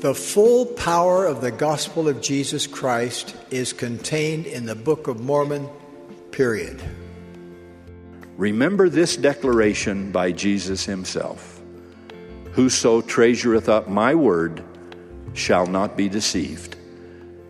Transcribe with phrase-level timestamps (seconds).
[0.00, 5.18] The full power of the gospel of Jesus Christ is contained in the Book of
[5.18, 5.68] Mormon,
[6.30, 6.80] period.
[8.36, 11.60] Remember this declaration by Jesus himself
[12.52, 14.62] Whoso treasureth up my word
[15.34, 16.76] shall not be deceived.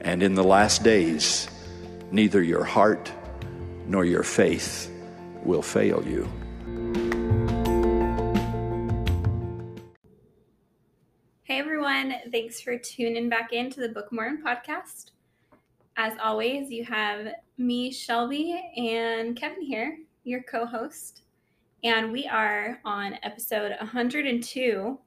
[0.01, 1.49] And in the last days,
[2.11, 3.13] neither your heart
[3.87, 4.91] nor your faith
[5.45, 6.27] will fail you.
[12.49, 15.11] Thanks for tuning back into the Book Mormon podcast.
[15.99, 21.21] As always, you have me, Shelby, and Kevin here, your co host.
[21.85, 24.99] And we are on episode 102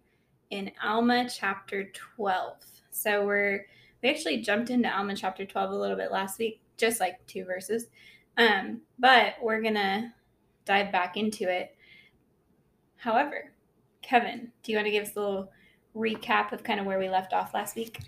[0.51, 2.57] in Alma chapter 12.
[2.91, 3.65] So we're
[4.03, 7.43] we actually jumped into Alma chapter 12 a little bit last week, just like two
[7.43, 7.87] verses.
[8.37, 10.13] Um, but we're gonna
[10.65, 11.75] dive back into it.
[12.97, 13.51] However,
[14.03, 15.51] Kevin, do you want to give us a little
[15.95, 17.99] recap of kind of where we left off last week?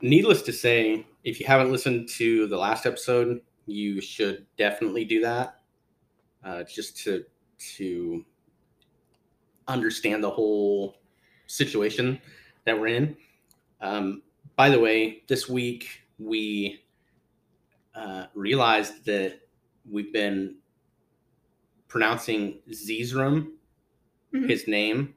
[0.00, 5.20] Needless to say, if you haven't listened to the last episode, you should definitely do
[5.22, 5.60] that.
[6.44, 7.24] Uh, just to
[7.76, 8.24] to
[9.68, 10.96] understand the whole
[11.46, 12.20] situation
[12.64, 13.16] that we're in.
[13.80, 14.22] Um,
[14.56, 15.86] by the way, this week
[16.18, 16.82] we
[17.94, 19.40] uh, realized that
[19.88, 20.56] we've been
[21.86, 23.52] pronouncing Zeezrom,
[24.34, 24.48] Mhm.
[24.48, 25.14] his name.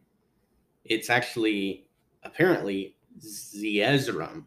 [0.85, 1.87] It's actually
[2.23, 4.45] apparently Zeezrom.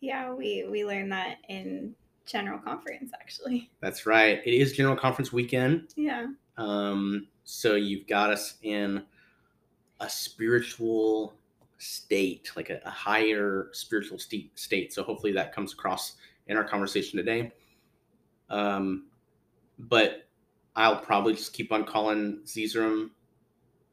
[0.00, 1.94] Yeah, we we learned that in
[2.26, 3.70] general conference actually.
[3.80, 4.40] That's right.
[4.44, 5.94] It is General Conference weekend.
[5.96, 6.26] Yeah.
[6.56, 9.02] Um, so you've got us in
[10.00, 11.34] a spiritual
[11.78, 14.92] state, like a, a higher spiritual state, state.
[14.92, 17.52] So hopefully that comes across in our conversation today.
[18.50, 19.06] Um,
[19.78, 20.28] but
[20.76, 23.10] I'll probably just keep on calling Zizram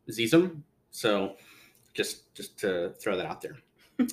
[0.10, 0.62] Zizum.
[0.92, 1.36] So
[1.96, 3.58] just just to throw that out there.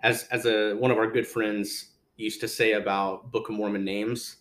[0.00, 3.84] as as a one of our good friends used to say about Book of Mormon
[3.84, 4.36] names,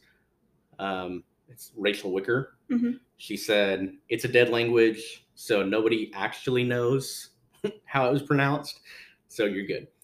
[0.78, 2.58] um, it's Rachel Wicker.
[2.70, 3.00] Mhm.
[3.18, 7.30] She said it's a dead language, so nobody actually knows
[7.86, 8.82] how it was pronounced.
[9.28, 9.88] So you're good.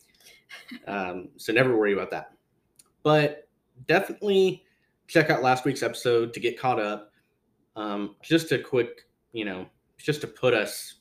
[0.88, 2.32] Um, so never worry about that.
[3.04, 3.48] But
[3.86, 4.66] definitely
[5.08, 7.12] check out last week's episode to get caught up.
[7.76, 9.68] Um, just a quick, you know,
[9.98, 10.96] just to put us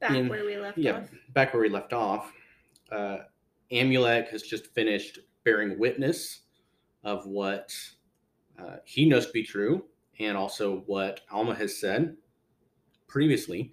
[0.00, 1.08] Back In- where we left yeah, off.
[1.34, 2.32] back where we left off,
[2.90, 3.18] uh,
[3.70, 6.40] Amulek has just finished bearing witness
[7.04, 7.74] of what
[8.58, 9.84] uh, he knows to be true
[10.18, 12.16] and also what Alma has said
[13.06, 13.72] previously.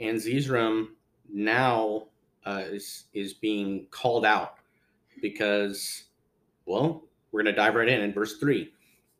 [0.00, 0.88] And Zeezrom
[1.32, 2.08] now
[2.46, 4.54] uh, is, is being called out
[5.20, 6.04] because,
[6.66, 8.72] well, we're going to dive right in in verse 3.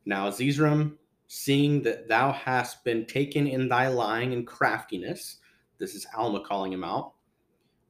[0.07, 0.95] Now, Zeezrom,
[1.27, 5.39] seeing that thou hast been taken in thy lying and craftiness,
[5.79, 7.13] this is Alma calling him out.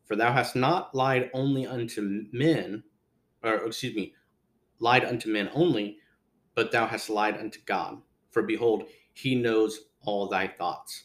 [0.04, 2.82] For thou hast not lied only unto men,
[3.42, 4.14] or excuse me,
[4.80, 5.98] lied unto men only,
[6.54, 8.00] but thou hast lied unto God.
[8.30, 11.04] For behold, he knows all thy thoughts.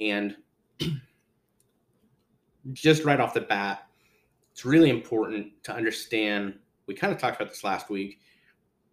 [0.00, 0.36] And
[2.72, 3.86] just right off the bat,
[4.52, 6.54] it's really important to understand.
[6.86, 8.20] We kind of talked about this last week,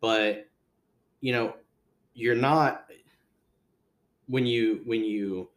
[0.01, 0.49] but
[1.21, 1.55] you know,
[2.13, 2.85] you're not
[4.27, 5.49] when you when you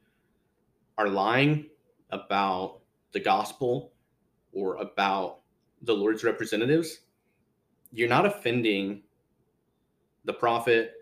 [1.01, 1.65] are lying
[2.11, 2.81] about
[3.13, 3.93] the gospel
[4.53, 5.39] or about
[5.81, 7.01] the Lord's representatives,
[7.91, 9.03] you're not offending
[10.27, 10.93] the prophet,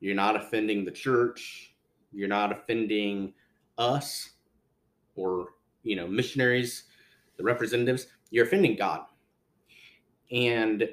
[0.00, 1.74] you're not offending the church,
[2.12, 3.34] you're not offending
[3.76, 4.30] us
[5.16, 5.48] or
[5.82, 6.84] you know missionaries,
[7.36, 9.02] the representatives, you're offending God.
[10.32, 10.88] And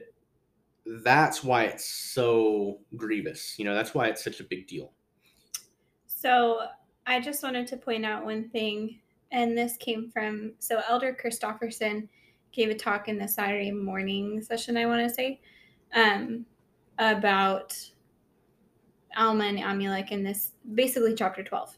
[0.86, 3.58] that's why it's so grievous.
[3.58, 4.92] You know, that's why it's such a big deal.
[6.08, 6.60] So
[7.10, 9.00] I just wanted to point out one thing,
[9.32, 12.10] and this came from so Elder Christofferson
[12.52, 15.40] gave a talk in the Saturday morning session, I want to say,
[15.96, 16.46] um,
[17.00, 17.78] about
[19.16, 21.78] Alma and Amulek in this basically chapter 12.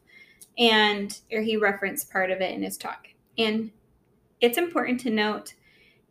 [0.58, 3.08] And or he referenced part of it in his talk.
[3.38, 3.70] And
[4.42, 5.54] it's important to note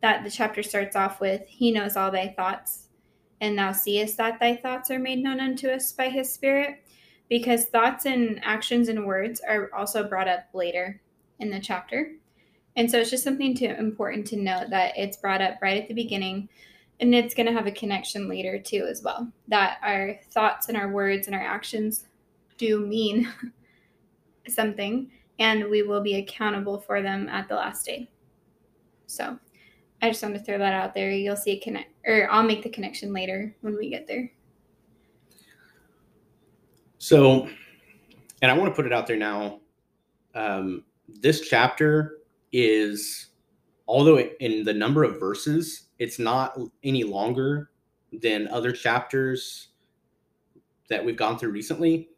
[0.01, 2.87] that the chapter starts off with He knows all thy thoughts,
[3.41, 6.83] and thou seest that thy thoughts are made known unto us by his spirit
[7.29, 10.99] because thoughts and actions and words are also brought up later
[11.39, 12.11] in the chapter.
[12.75, 15.87] And so it's just something to important to note that it's brought up right at
[15.87, 16.49] the beginning
[16.99, 19.31] and it's going to have a connection later too as well.
[19.47, 22.05] That our thoughts and our words and our actions
[22.57, 23.31] do mean
[24.47, 28.09] something and we will be accountable for them at the last day.
[29.07, 29.39] So,
[30.01, 31.11] I just want to throw that out there.
[31.11, 34.31] You'll see a connect or I'll make the connection later when we get there.
[36.99, 37.47] So,
[38.41, 39.61] and I want to put it out there now.
[40.35, 42.19] Um, this chapter
[42.51, 43.29] is
[43.87, 47.71] although in the number of verses, it's not any longer
[48.13, 49.69] than other chapters
[50.89, 52.09] that we've gone through recently,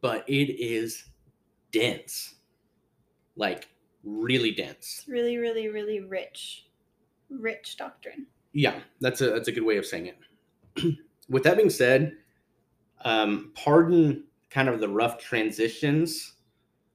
[0.00, 1.04] but it is
[1.72, 2.34] dense.
[3.36, 3.68] Like
[4.04, 4.98] really dense.
[4.98, 6.66] It's really, really, really rich,
[7.30, 8.26] rich doctrine.
[8.52, 10.96] Yeah, that's a that's a good way of saying it.
[11.28, 12.16] With that being said,
[13.06, 16.34] um, pardon kind of the rough transitions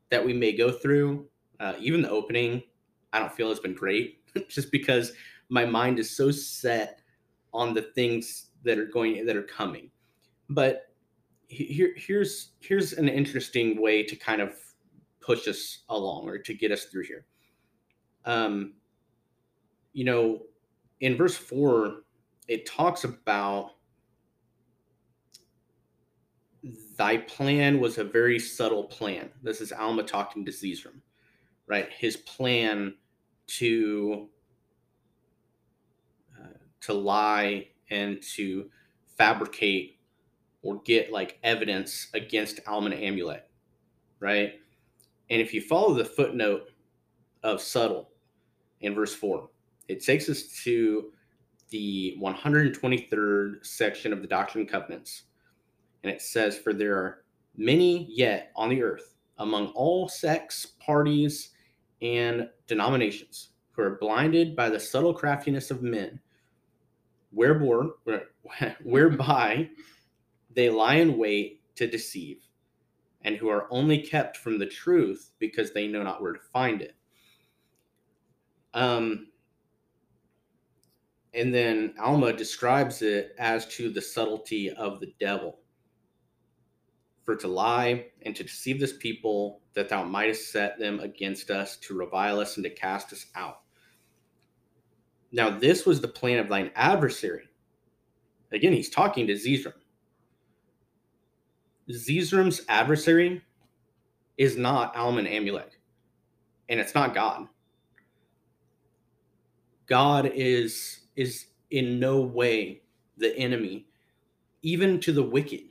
[0.09, 1.25] that we may go through.
[1.59, 2.61] Uh, even the opening,
[3.13, 4.19] I don't feel has been great,
[4.49, 5.13] just because
[5.47, 6.99] my mind is so set
[7.53, 9.89] on the things that are going that are coming.
[10.49, 10.93] But
[11.47, 14.53] here, here's here's an interesting way to kind of
[15.21, 17.25] push us along or to get us through here.
[18.25, 18.73] Um,
[19.93, 20.41] you know,
[20.99, 22.01] in verse four,
[22.49, 23.75] it talks about
[26.97, 29.29] thy plan was a very subtle plan.
[29.41, 31.01] This is Alma talking to Zeezrom,
[31.67, 31.89] right?
[31.91, 32.95] His plan
[33.47, 34.29] to
[36.39, 38.69] uh, to lie and to
[39.17, 39.99] fabricate
[40.63, 43.41] or get like evidence against Alma and Amulek,
[44.19, 44.53] right?
[45.29, 46.69] And if you follow the footnote
[47.43, 48.09] of subtle
[48.81, 49.49] in verse four,
[49.87, 51.11] it takes us to
[51.69, 55.23] the 123rd section of the Doctrine and Covenants
[56.03, 57.23] and it says, For there are
[57.55, 61.51] many yet on the earth, among all sects, parties,
[62.01, 66.19] and denominations, who are blinded by the subtle craftiness of men,
[68.83, 69.69] whereby,
[70.53, 72.41] they lie in wait to deceive,
[73.21, 76.81] and who are only kept from the truth because they know not where to find
[76.81, 76.95] it.
[78.73, 79.27] Um,
[81.33, 85.60] and then Alma describes it as to the subtlety of the devil
[87.23, 91.77] for to lie and to deceive this people, that thou mightest set them against us,
[91.77, 93.61] to revile us and to cast us out.
[95.31, 97.43] Now, this was the plan of thine adversary.
[98.51, 99.73] Again, he's talking to Zeezrom.
[101.89, 103.41] Zeezrom's adversary
[104.37, 105.71] is not Alman Amulek,
[106.69, 107.47] and it's not God.
[109.87, 112.81] God is is in no way
[113.17, 113.87] the enemy,
[114.61, 115.70] even to the wicked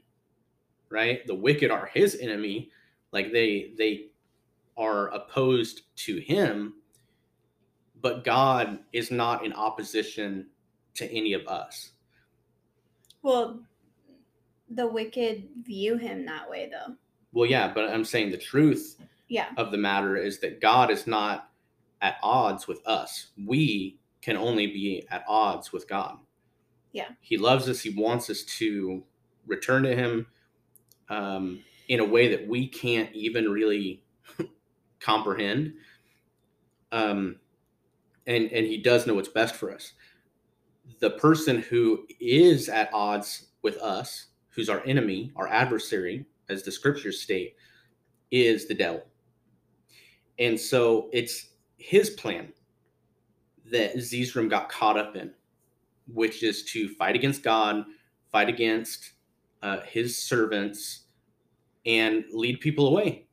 [0.91, 1.27] right?
[1.27, 2.71] The wicked are his enemy,
[3.13, 4.07] like they they
[4.77, 6.75] are opposed to him,
[8.01, 10.47] but God is not in opposition
[10.95, 11.91] to any of us.
[13.23, 13.61] Well,
[14.69, 16.95] the wicked view him that way though.
[17.33, 18.97] Well, yeah, but I'm saying the truth
[19.29, 19.49] yeah.
[19.57, 21.51] of the matter is that God is not
[22.03, 23.29] at odds with us.
[23.47, 26.19] We can only be at odds with God.
[26.93, 27.09] Yeah.
[27.21, 27.81] He loves us.
[27.81, 29.03] He wants us to
[29.47, 30.27] return to him
[31.11, 34.03] um, in a way that we can't even really
[35.01, 35.75] comprehend.
[36.93, 37.37] Um,
[38.27, 39.93] and and he does know what's best for us.
[41.01, 46.73] The person who is at odds with us, who's our enemy, our adversary, as the
[46.73, 47.57] scriptures state,
[48.31, 49.03] is the devil.
[50.39, 52.53] And so it's his plan
[53.71, 55.33] that Zeezrom got caught up in,
[56.13, 57.85] which is to fight against God,
[58.33, 59.13] fight against
[59.63, 61.05] uh, his servants
[61.87, 63.27] and lead people away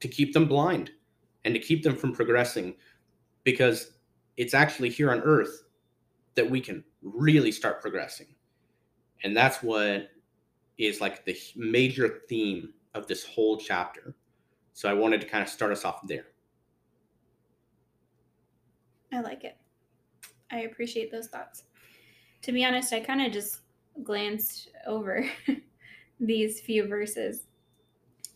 [0.00, 0.90] to keep them blind
[1.44, 2.74] and to keep them from progressing
[3.44, 3.92] because
[4.36, 5.64] it's actually here on earth
[6.34, 8.26] that we can really start progressing.
[9.24, 10.10] And that's what
[10.78, 14.14] is like the major theme of this whole chapter.
[14.72, 16.26] So i wanted to kind of start us off there.
[19.12, 19.56] I like it.
[20.52, 21.64] I appreciate those thoughts.
[22.42, 23.62] To be honest i kind of just
[24.02, 25.28] glanced over
[26.20, 27.42] these few verses.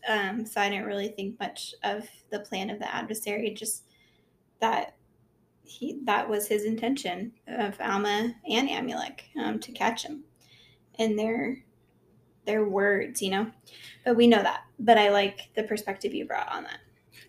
[0.07, 3.85] Um, so I didn't really think much of the plan of the adversary, just
[4.59, 4.95] that
[5.63, 10.23] he that was his intention of Alma and Amulek um, to catch him
[10.99, 11.63] in their
[12.45, 13.49] their words, you know.
[14.03, 14.61] But we know that.
[14.79, 16.79] But I like the perspective you brought on that.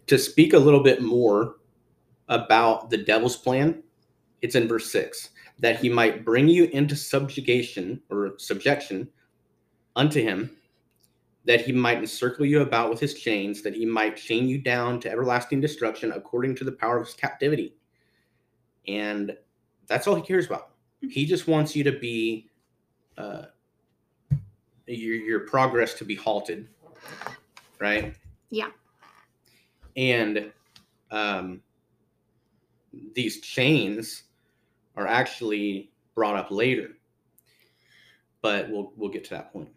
[0.08, 1.56] To speak a little bit more
[2.28, 3.82] about the devil's plan,
[4.42, 9.08] it's in verse six that he might bring you into subjugation or subjection
[9.96, 10.50] unto him,
[11.44, 14.98] that he might encircle you about with his chains, that he might chain you down
[15.00, 17.76] to everlasting destruction according to the power of his captivity.
[18.88, 19.36] And
[19.86, 20.70] that's all he cares about.
[21.00, 22.50] He just wants you to be,
[23.18, 23.44] uh,
[24.86, 26.68] your, your progress to be halted,
[27.78, 28.14] right?
[28.50, 28.68] Yeah.
[29.96, 30.50] And
[31.10, 31.62] um,
[33.14, 34.24] these chains
[34.96, 36.90] are actually brought up later.
[38.42, 39.70] But we'll we'll get to that point.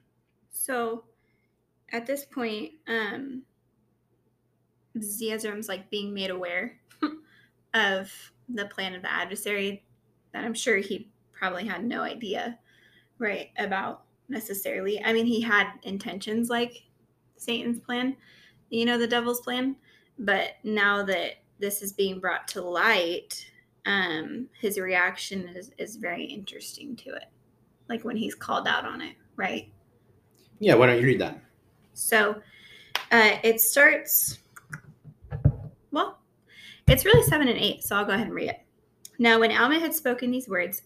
[0.52, 1.06] So
[1.92, 3.44] at this point, um
[4.98, 6.80] Zeezrom's like being made aware
[7.74, 8.12] of
[8.50, 9.84] the plan of the adversary
[10.34, 12.58] that I'm sure he probably had no idea,
[13.20, 15.04] right, about necessarily.
[15.04, 16.84] I mean, he had intentions like
[17.38, 18.16] Satan's plan,
[18.70, 19.76] you know, the devil's plan,
[20.20, 23.50] but now that this is being brought to light,
[23.88, 27.26] um, his reaction is, is very interesting to it.
[27.88, 29.72] Like when he's called out on it, right?
[30.60, 31.40] Yeah, why don't you read that?
[31.94, 32.42] So
[33.12, 34.40] uh, it starts,
[35.92, 36.20] well,
[36.88, 38.60] it's really seven and eight, so I'll go ahead and read it.
[39.20, 40.84] Now, when Alma had spoken these words,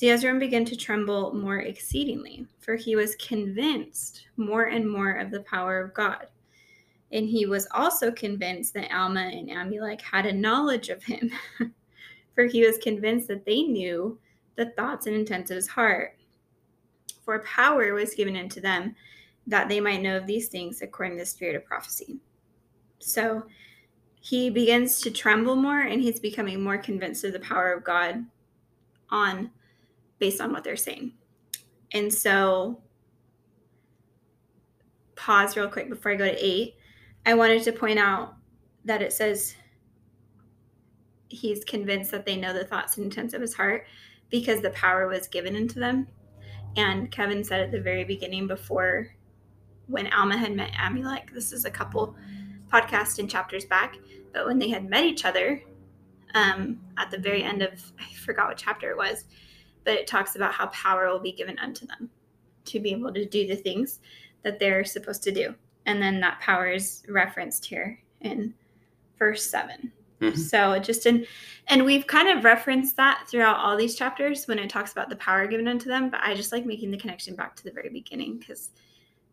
[0.00, 5.40] Zeezrom began to tremble more exceedingly, for he was convinced more and more of the
[5.40, 6.26] power of God.
[7.12, 11.30] And he was also convinced that Alma and Amulek had a knowledge of him,
[12.34, 14.18] for he was convinced that they knew
[14.56, 16.16] the thoughts and intents of his heart.
[17.24, 18.94] For power was given unto them
[19.46, 22.20] that they might know of these things according to the spirit of prophecy.
[22.98, 23.44] So
[24.20, 28.24] he begins to tremble more and he's becoming more convinced of the power of God
[29.10, 29.50] on
[30.18, 31.12] based on what they're saying.
[31.92, 32.82] And so
[35.16, 36.74] pause real quick before I go to 8.
[37.26, 38.34] I wanted to point out
[38.84, 39.54] that it says
[41.30, 43.86] he's convinced that they know the thoughts and intents of his heart
[44.28, 46.06] because the power was given into them.
[46.76, 49.08] And Kevin said at the very beginning before
[49.86, 52.14] when Alma had met Amulek, this is a couple
[52.72, 53.96] podcast and chapters back,
[54.32, 55.60] but when they had met each other
[56.34, 59.24] um, at the very end of, I forgot what chapter it was,
[59.84, 62.10] but it talks about how power will be given unto them
[62.66, 63.98] to be able to do the things
[64.42, 65.54] that they're supposed to do.
[65.86, 68.54] And then that power is referenced here in
[69.18, 69.90] verse 7.
[70.20, 70.38] Mm-hmm.
[70.38, 71.26] So just in,
[71.68, 75.16] and we've kind of referenced that throughout all these chapters when it talks about the
[75.16, 76.10] power given unto them.
[76.10, 78.70] But I just like making the connection back to the very beginning because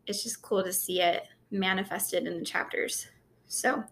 [0.06, 3.08] it's just cool to see it manifested in the chapters.
[3.48, 3.84] So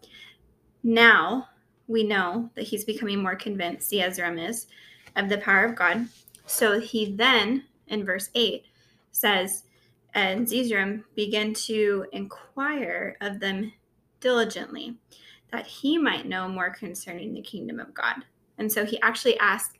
[0.84, 1.50] now
[1.88, 4.68] we know that he's becoming more convinced, the is,
[5.16, 6.08] of the power of God.
[6.46, 8.66] So he then, in verse 8,
[9.12, 9.64] says,
[10.14, 13.74] And Zeezrom began to inquire of them
[14.20, 14.96] diligently,
[15.52, 18.16] that he might know more concerning the kingdom of God.
[18.58, 19.78] And so he actually asked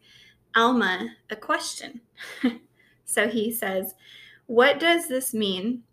[0.56, 2.02] Alma a question.
[3.06, 3.94] so he says,
[4.46, 5.84] What does this mean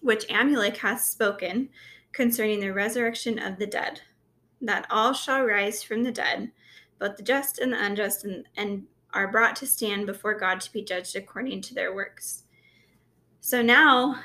[0.00, 1.68] which Amulek hath spoken
[2.12, 4.00] concerning the resurrection of the dead,
[4.60, 6.50] that all shall rise from the dead,
[6.98, 10.72] both the just and the unjust, and, and are brought to stand before God to
[10.72, 12.44] be judged according to their works.
[13.40, 14.16] So now,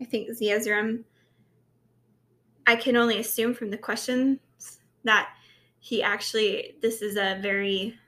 [0.00, 1.04] I think Zeezrom,
[2.66, 4.38] I can only assume from the questions
[5.04, 5.30] that
[5.78, 7.98] he actually, this is a very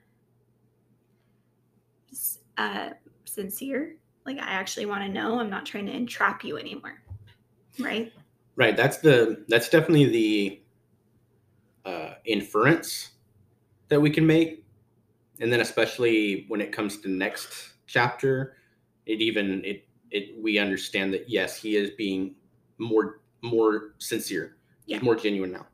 [2.56, 2.90] uh,
[3.25, 3.96] sincere
[4.26, 7.02] like i actually want to know i'm not trying to entrap you anymore
[7.78, 8.12] right?
[8.56, 10.61] Right that's the that's definitely the
[11.84, 13.11] uh, inference
[13.88, 14.64] that we can make.
[15.40, 18.56] And then especially when it comes to next chapter
[19.06, 22.34] it even it it we understand that yes he is being
[22.78, 24.98] more more sincere yeah.
[25.00, 25.66] more genuine now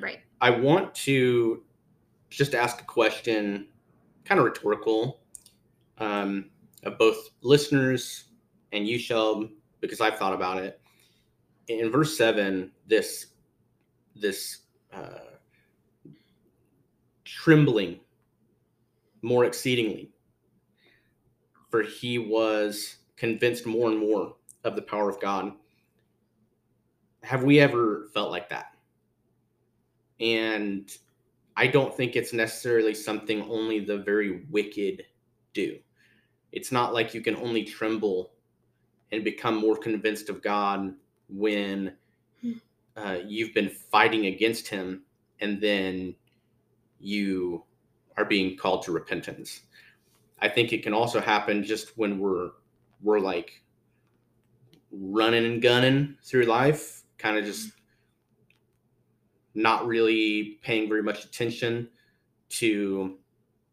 [0.00, 1.62] right i want to
[2.30, 3.68] just ask a question
[4.24, 5.20] kind of rhetorical
[5.98, 6.50] um
[6.84, 8.24] of both listeners
[8.72, 10.80] and you, Shelb, because I've thought about it.
[11.68, 13.26] In verse seven, this
[14.16, 15.36] this uh,
[17.24, 18.00] trembling
[19.22, 20.10] more exceedingly,
[21.70, 25.52] for he was convinced more and more of the power of God.
[27.22, 28.74] Have we ever felt like that?
[30.20, 30.90] And
[31.56, 35.04] I don't think it's necessarily something only the very wicked
[35.52, 35.78] do.
[36.52, 38.32] It's not like you can only tremble
[39.12, 40.94] and become more convinced of God
[41.28, 41.94] when
[42.40, 42.52] hmm.
[42.96, 45.02] uh, you've been fighting against Him
[45.40, 46.14] and then
[47.00, 47.64] you
[48.16, 49.62] are being called to repentance.
[50.40, 52.50] I think it can also happen just when we're
[53.02, 53.62] we're like
[54.90, 57.72] running and gunning through life, kind of just
[59.54, 61.88] not really paying very much attention
[62.48, 63.18] to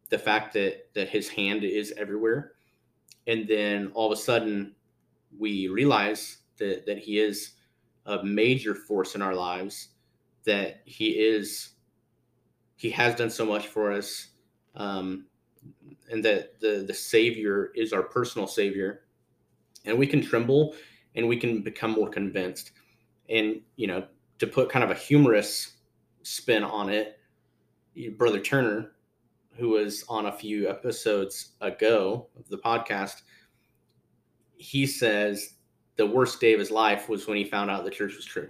[0.09, 2.53] the fact that that his hand is everywhere.
[3.27, 4.75] And then all of a sudden
[5.37, 7.53] we realize that that he is
[8.05, 9.89] a major force in our lives
[10.45, 11.71] that he is
[12.77, 14.27] he has done so much for us
[14.75, 15.25] um,
[16.09, 19.01] and that the the savior is our personal savior.
[19.85, 20.75] And we can tremble
[21.15, 22.71] and we can become more convinced
[23.29, 24.05] and you know
[24.39, 25.77] to put kind of a humorous
[26.23, 27.19] spin on it
[28.17, 28.91] brother turner
[29.57, 33.21] who was on a few episodes ago of the podcast,
[34.57, 35.55] he says
[35.95, 38.49] the worst day of his life was when he found out the church was true.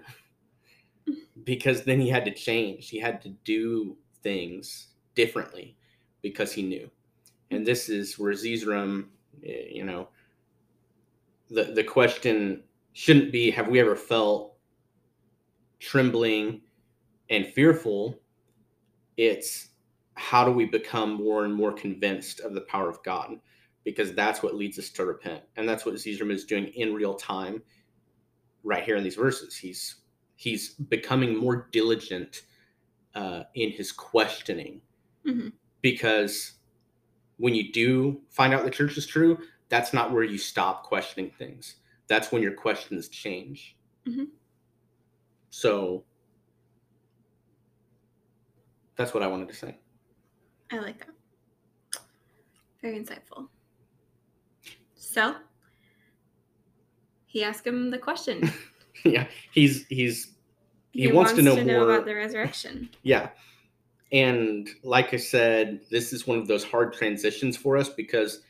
[1.43, 2.89] because then he had to change.
[2.89, 5.77] He had to do things differently
[6.21, 6.89] because he knew.
[7.51, 9.05] And this is where Zeezrom,
[9.45, 10.09] eh, you know,
[11.51, 12.63] the the question
[12.93, 14.54] shouldn't be have we ever felt
[15.85, 16.61] trembling
[17.29, 18.19] and fearful?
[19.17, 19.69] It's
[20.15, 23.39] how do we become more and more convinced of the power of God?
[23.83, 25.43] Because that's what leads us to repent.
[25.57, 27.61] And that's what Zeezrom is doing in real time
[28.63, 29.55] right here in these verses.
[29.55, 30.01] He's
[30.37, 32.41] he's becoming more diligent
[33.13, 34.81] uh, in his questioning
[35.25, 35.53] Mhm.
[35.81, 36.53] because
[37.37, 39.37] when you do find out the church is true,
[39.69, 41.77] that's not where you stop questioning things.
[42.07, 43.77] That's when your questions change.
[44.05, 44.27] Mhm.
[45.55, 46.03] So
[48.97, 49.77] that's what I wanted to say.
[50.69, 52.01] I like that.
[52.81, 53.47] Very insightful.
[54.95, 55.35] So
[57.25, 58.51] he asked him the question.
[59.05, 60.33] yeah, he's he's
[60.91, 62.89] He wants to know more- about the resurrection.
[63.03, 63.29] Yeah.
[64.11, 68.41] And like I said, this is one of those hard transitions for us because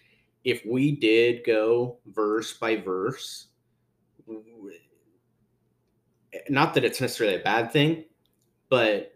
[0.44, 3.48] if we did go verse by verse,
[6.50, 8.06] not that it's necessarily a bad thing,
[8.70, 9.14] but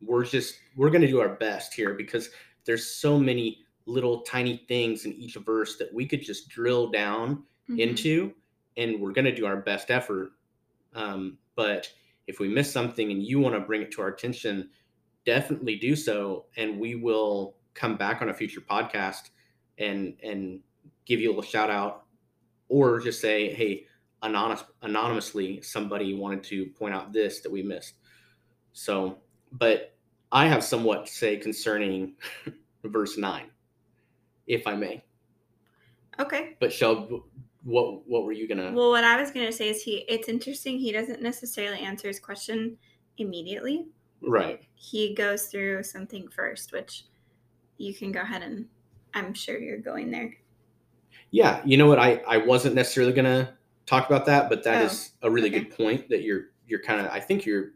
[0.00, 2.30] we're just we're going to do our best here because
[2.64, 7.42] there's so many little tiny things in each verse that we could just drill down
[7.68, 7.78] Mhm.
[7.80, 8.32] into
[8.76, 10.32] and we're going to do our best effort
[10.94, 11.90] um, but
[12.26, 14.70] if we miss something and you want to bring it to our attention
[15.24, 19.30] definitely do so and we will come back on a future podcast
[19.78, 20.60] and and
[21.04, 22.04] give you a little shout out
[22.68, 23.86] or just say hey
[24.22, 27.94] anonymous anonymously somebody wanted to point out this that we missed
[28.72, 29.18] so
[29.52, 29.94] but
[30.32, 32.14] i have somewhat to say concerning
[32.84, 33.50] verse 9
[34.46, 35.02] if i may
[36.18, 36.56] Okay.
[36.60, 37.24] but shall
[37.62, 39.98] what what were you gonna Well, what I was going to say is he.
[40.08, 40.78] It's interesting.
[40.78, 42.76] He doesn't necessarily answer his question
[43.18, 43.86] immediately.
[44.22, 47.04] right He goes through something first, which
[47.78, 48.66] you can go ahead and.
[49.12, 50.34] I'm sure you're going there.
[51.30, 51.98] Yeah, you know what?
[51.98, 53.58] I I wasn't necessarily gonna
[53.90, 55.60] talk about that, but that Oh, is a really okay.
[55.60, 57.72] good point that you're you're kind of I think you're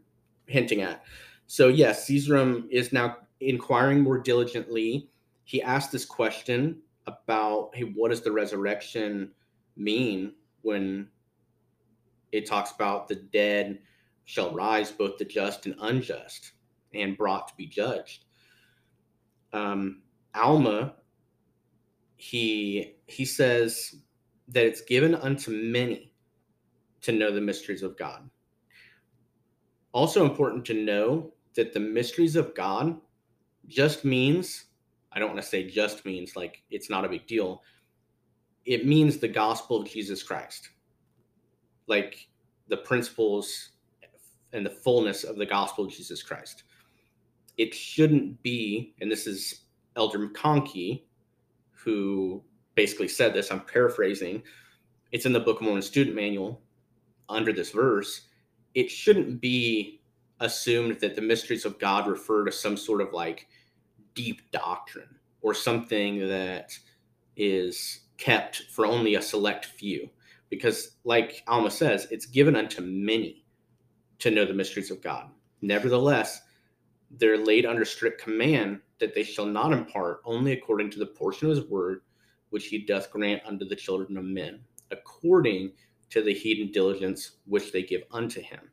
[0.47, 1.03] hinting at.
[1.47, 5.09] So yes, Zeezrom is now inquiring more diligently.
[5.43, 9.31] He asked this question about, hey, what does the resurrection
[9.75, 11.09] mean when
[12.31, 13.79] it talks about the dead
[14.23, 16.53] shall rise, both the just and unjust,
[16.93, 18.25] and brought to be judged.
[19.53, 20.01] Um,
[20.33, 20.95] Alma
[22.17, 23.95] he he says
[24.49, 26.11] that it's given unto many
[27.01, 28.29] to know the mysteries of God.
[29.91, 32.97] Also important to know that the mysteries of God
[33.67, 34.65] just means
[35.15, 37.63] I don't want to say just means like it's not a big deal.
[38.65, 40.69] It means the gospel of Jesus Christ.
[41.87, 42.27] Like
[42.67, 43.69] the principles
[44.51, 46.63] and the fullness of the gospel of Jesus Christ.
[47.57, 51.03] It shouldn't be, and this is Elder McConkie,
[51.71, 52.43] who
[52.75, 53.51] basically said this.
[53.51, 54.43] I'm paraphrasing.
[55.11, 56.61] It's in the Book of Mormon student manual
[57.29, 58.27] under this verse.
[58.73, 60.01] It shouldn't be
[60.39, 63.47] assumed that the mysteries of God refer to some sort of like
[64.13, 66.77] deep doctrine or something that
[67.37, 70.09] is kept for only a select few.
[70.49, 73.45] Because, like Alma says, it's given unto many
[74.19, 75.29] to know the mysteries of God.
[75.61, 76.41] Nevertheless,
[77.11, 81.49] they're laid under strict command that they shall not impart only according to the portion
[81.49, 82.01] of his word
[82.49, 84.59] which he doth grant unto the children of men,
[84.91, 85.71] according
[86.09, 88.69] to the heed and diligence which they give unto him.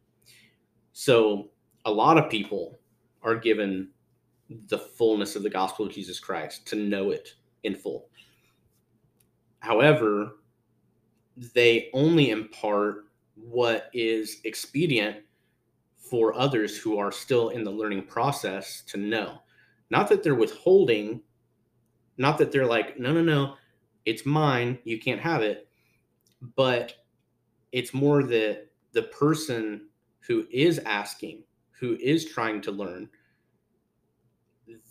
[0.92, 1.50] So
[1.85, 2.78] a lot of people
[3.22, 3.88] are given
[4.68, 8.08] the fullness of the gospel of Jesus Christ to know it in full.
[9.61, 10.37] However,
[11.54, 15.18] they only impart what is expedient
[15.96, 19.38] for others who are still in the learning process to know.
[19.90, 21.22] Not that they're withholding,
[22.18, 23.54] not that they're like, no, no, no,
[24.04, 25.68] it's mine, you can't have it,
[26.56, 26.94] but
[27.70, 29.88] it's more that the person
[30.20, 31.42] who is asking,
[31.78, 33.08] who is trying to learn,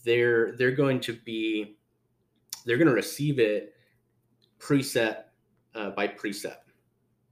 [0.03, 1.77] they're they're going to be
[2.65, 3.73] they're going to receive it
[4.59, 5.31] precept
[5.75, 6.71] uh, by precept,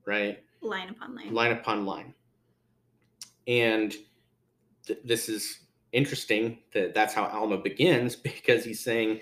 [0.05, 0.43] right?
[0.61, 1.33] Line upon line.
[1.33, 2.13] line upon line.
[3.47, 3.95] And
[4.85, 5.59] th- this is
[5.91, 9.21] interesting that that's how Alma begins because he's saying,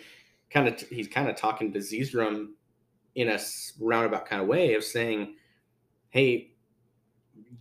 [0.49, 2.49] kind of, he's kind of talking to Zeezrom
[3.15, 3.39] in a
[3.79, 5.35] roundabout kind of way of saying,
[6.09, 6.51] hey,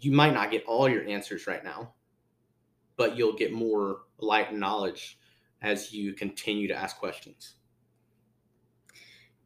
[0.00, 1.94] you might not get all your answers right now,
[2.96, 5.18] but you'll get more light and knowledge
[5.62, 7.56] as you continue to ask questions.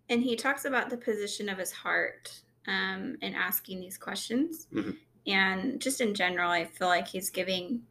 [0.08, 4.66] And he talks about the position of his heart um, in asking these questions.
[4.72, 4.96] Mhm.
[5.26, 7.82] And just in general, I feel like he's giving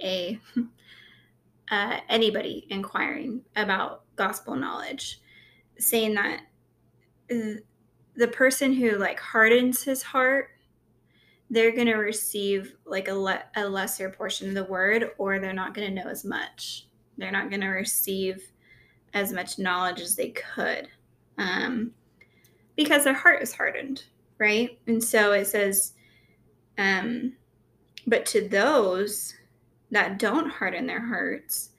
[0.00, 0.38] a
[1.70, 5.20] uh, anybody inquiring about gospel knowledge,
[5.78, 6.42] saying that
[7.28, 10.50] the person who like hardens his heart,
[11.48, 15.52] they're going to receive like a, le- a lesser portion of the word, or they're
[15.52, 16.86] not going to know as much.
[17.16, 18.52] They're not going to receive
[19.14, 20.88] as much knowledge as they could
[21.38, 21.92] um,
[22.76, 24.04] because their heart is hardened,
[24.38, 24.78] right?
[24.86, 25.94] And so it says,
[26.78, 27.34] um,
[28.06, 29.34] but to those
[29.90, 31.70] that don't harden their hearts,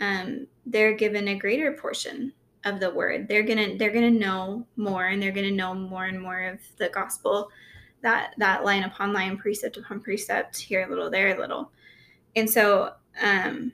[0.00, 2.32] um, they're given a greater portion
[2.64, 3.28] of the word.
[3.28, 6.88] They're gonna they're gonna know more, and they're gonna know more and more of the
[6.88, 7.48] gospel.
[8.02, 11.70] That that line upon line, precept upon precept, here a little, there a little,
[12.36, 13.72] and so um,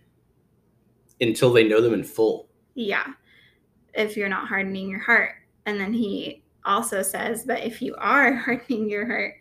[1.21, 2.49] until they know them in full.
[2.75, 3.07] Yeah,
[3.95, 5.35] if you're not hardening your heart,
[5.67, 9.35] and then he also says, but if you are hardening your heart,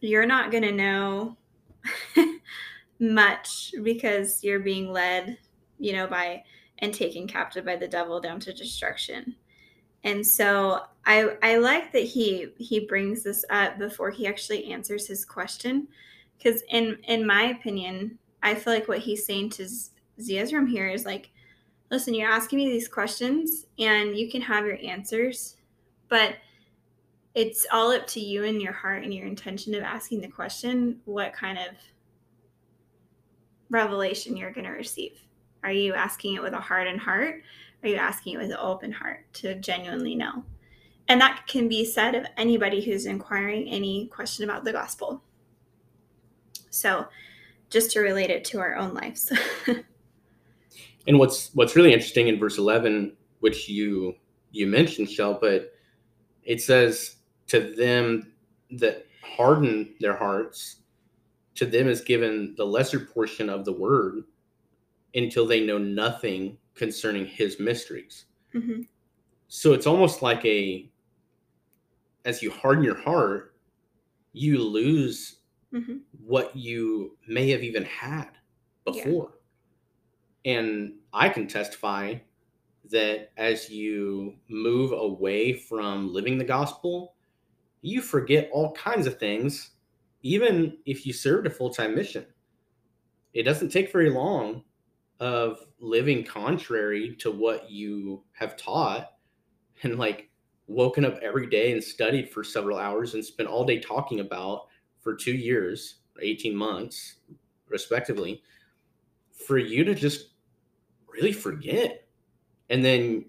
[0.00, 1.36] you're not gonna know
[3.02, 5.36] much because you're being led,
[5.78, 6.44] you know, by
[6.78, 9.34] and taken captive by the devil down to destruction.
[10.04, 15.06] And so I I like that he he brings this up before he actually answers
[15.06, 15.88] his question
[16.42, 19.68] cuz in in my opinion, I feel like what he's saying to
[20.20, 21.30] Zeezrom here is like
[21.90, 25.56] listen, you're asking me these questions and you can have your answers,
[26.08, 26.36] but
[27.34, 31.00] it's all up to you and your heart and your intention of asking the question
[31.04, 31.74] what kind of
[33.72, 35.20] revelation you're going to receive.
[35.64, 37.42] Are you asking it with a hardened heart?
[37.82, 40.44] Are you asking it with an open heart to genuinely know?
[41.08, 45.22] And that can be said of anybody who's inquiring any question about the gospel.
[46.70, 47.06] So,
[47.70, 49.32] just to relate it to our own lives.
[51.06, 54.14] and what's what's really interesting in verse 11, which you
[54.52, 55.72] you mentioned, Shell, but
[56.44, 57.16] it says
[57.48, 58.32] to them
[58.72, 60.81] that harden their hearts
[61.54, 64.24] to them is given the lesser portion of the word
[65.14, 68.26] until they know nothing concerning his mysteries.
[68.54, 68.82] Mm-hmm.
[69.48, 70.90] So it's almost like a,
[72.24, 73.54] as you harden your heart,
[74.32, 75.40] you lose
[75.72, 75.98] mm-hmm.
[76.24, 78.30] what you may have even had
[78.84, 79.34] before.
[80.44, 80.58] Yeah.
[80.58, 82.14] And I can testify
[82.90, 87.14] that as you move away from living the gospel,
[87.82, 89.71] you forget all kinds of things
[90.22, 92.24] even if you served a full-time mission
[93.34, 94.62] it doesn't take very long
[95.20, 99.12] of living contrary to what you have taught
[99.82, 100.28] and like
[100.66, 104.66] woken up every day and studied for several hours and spent all day talking about
[105.00, 107.16] for two years 18 months
[107.68, 108.42] respectively
[109.46, 110.30] for you to just
[111.08, 112.06] really forget.
[112.70, 113.26] And then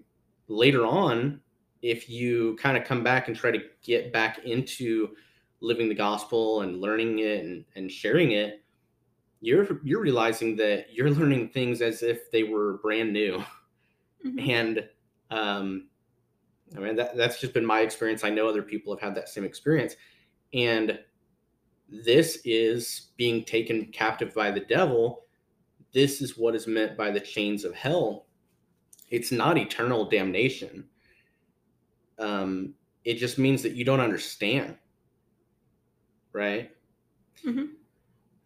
[0.48, 1.40] later on
[1.82, 5.10] if you kind of come back and try to get back into
[5.64, 8.62] living the gospel and learning it and, and sharing it,
[9.40, 13.42] you're you're realizing that you're learning things as if they were brand new.
[14.24, 14.50] Mm-hmm.
[14.50, 14.88] And
[15.30, 15.88] um,
[16.76, 18.24] I mean that that's just been my experience.
[18.24, 19.96] I know other people have had that same experience.
[20.52, 20.98] And
[21.88, 25.24] this is being taken captive by the devil.
[25.92, 28.26] This is what is meant by the chains of hell.
[29.10, 30.84] It's not eternal damnation.
[32.18, 32.74] Um,
[33.04, 34.76] it just means that you don't understand
[36.34, 36.70] right?
[37.46, 37.64] Mm-hmm.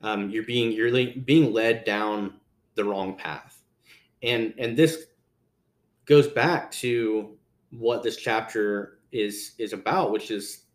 [0.03, 2.35] Um, you're being you're le- being led down
[2.77, 3.63] the wrong path,
[4.23, 5.07] and and this
[6.05, 7.37] goes back to
[7.71, 10.67] what this chapter is is about, which is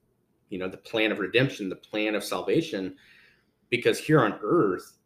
[0.50, 2.96] you know the plan of redemption, the plan of salvation,
[3.70, 4.98] because here on earth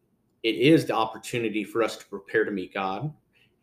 [0.44, 3.12] it is the opportunity for us to prepare to meet God.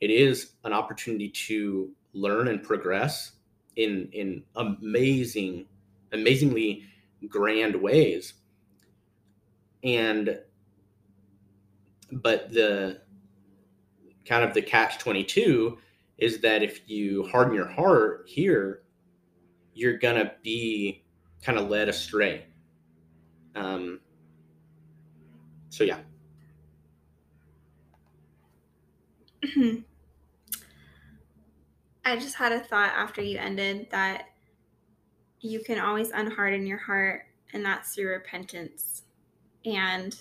[0.01, 3.33] It is an opportunity to learn and progress
[3.77, 5.67] in in amazing,
[6.13, 6.85] amazingly
[7.29, 8.35] grand ways.
[9.83, 10.39] And
[12.11, 13.01] but the
[14.25, 15.79] kind of the catch 22
[16.19, 18.83] is that if you harden your heart here,
[19.75, 21.05] you're going to be
[21.43, 22.47] kind of led astray.
[23.55, 24.01] Um,
[25.71, 25.99] so, yeah.
[32.05, 34.27] I just had a thought after you ended that
[35.45, 39.03] you can always unharden your heart, and that's through repentance.
[39.65, 40.17] And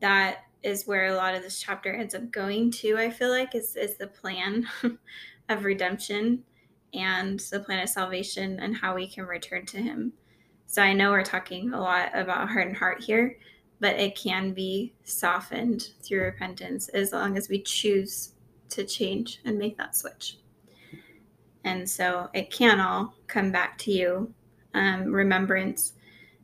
[0.00, 3.54] that is where a lot of this chapter ends up going to, I feel like,
[3.54, 4.68] is, is the plan
[5.48, 6.44] of redemption
[6.92, 10.12] and the plan of salvation and how we can return to Him.
[10.66, 13.38] So I know we're talking a lot about heart and heart here,
[13.80, 18.34] but it can be softened through repentance as long as we choose
[18.70, 20.36] to change and make that switch.
[21.64, 24.32] And so it can all come back to you.
[24.74, 25.94] Um, remembrance,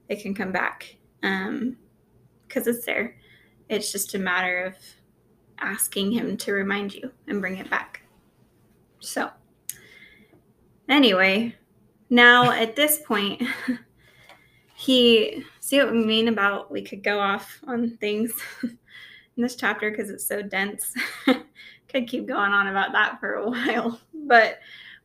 [0.08, 1.76] it can come back because um,
[2.54, 3.16] it's there.
[3.68, 4.74] It's just a matter of
[5.58, 8.02] asking him to remind you and bring it back.
[9.00, 9.30] So,
[10.88, 11.54] anyway,
[12.10, 13.42] now at this point,
[14.74, 18.78] he see what we mean about we could go off on things in
[19.36, 20.92] this chapter because it's so dense.
[21.94, 24.58] could keep going on about that for a while, but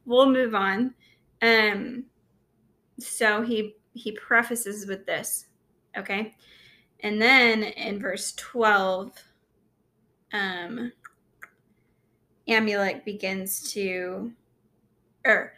[0.09, 0.93] we'll move on.
[1.41, 2.05] Um,
[2.99, 5.45] so he he prefaces with this,
[5.97, 6.35] okay,
[7.01, 9.13] and then in verse twelve,
[10.33, 10.91] um,
[12.47, 14.31] Amulek begins to,
[15.25, 15.53] or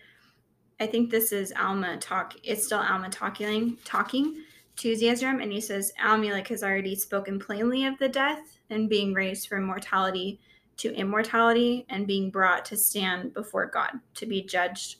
[0.80, 2.36] I think this is Alma talk.
[2.44, 4.44] It's still Alma talking talking
[4.78, 9.14] to Zeezrom, and he says Amulek has already spoken plainly of the death and being
[9.14, 10.40] raised from mortality
[10.82, 14.98] to immortality and being brought to stand before God to be judged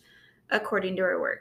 [0.52, 1.40] according to our work,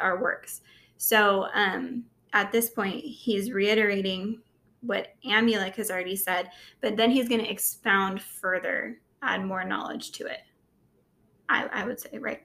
[0.00, 0.60] our works.
[0.98, 4.40] So um, at this point, he's reiterating
[4.82, 6.50] what Amulek has already said,
[6.82, 10.40] but then he's going to expound further, add more knowledge to it.
[11.48, 12.42] I, I would say, right?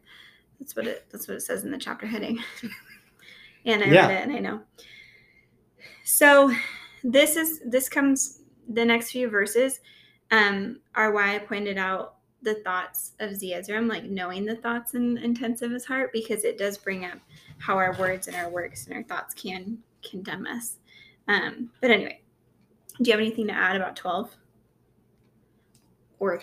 [0.59, 1.05] That's what it.
[1.11, 2.39] That's what it says in the chapter heading.
[3.65, 4.07] and I yeah.
[4.07, 4.61] read it, and I know.
[6.05, 6.53] So
[7.03, 8.39] this is this comes
[8.69, 9.81] the next few verses
[10.31, 15.17] um, are why I pointed out the thoughts of Zeezrom, like knowing the thoughts and
[15.17, 17.17] intents of his heart, because it does bring up
[17.57, 20.77] how our words and our works and our thoughts can condemn us.
[21.27, 22.21] Um, but anyway,
[23.01, 24.36] do you have anything to add about 12?
[26.19, 26.41] Or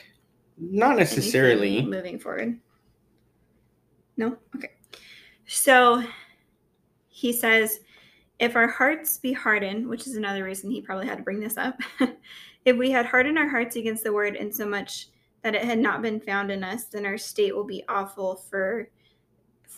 [0.58, 2.58] not necessarily moving forward?
[4.16, 4.36] No?
[4.56, 4.72] Okay.
[5.46, 6.02] So
[7.08, 7.80] he says,
[8.38, 11.56] if our hearts be hardened, which is another reason he probably had to bring this
[11.58, 11.78] up,
[12.64, 15.08] if we had hardened our hearts against the word in so much
[15.42, 18.88] that it had not been found in us, then our state will be awful for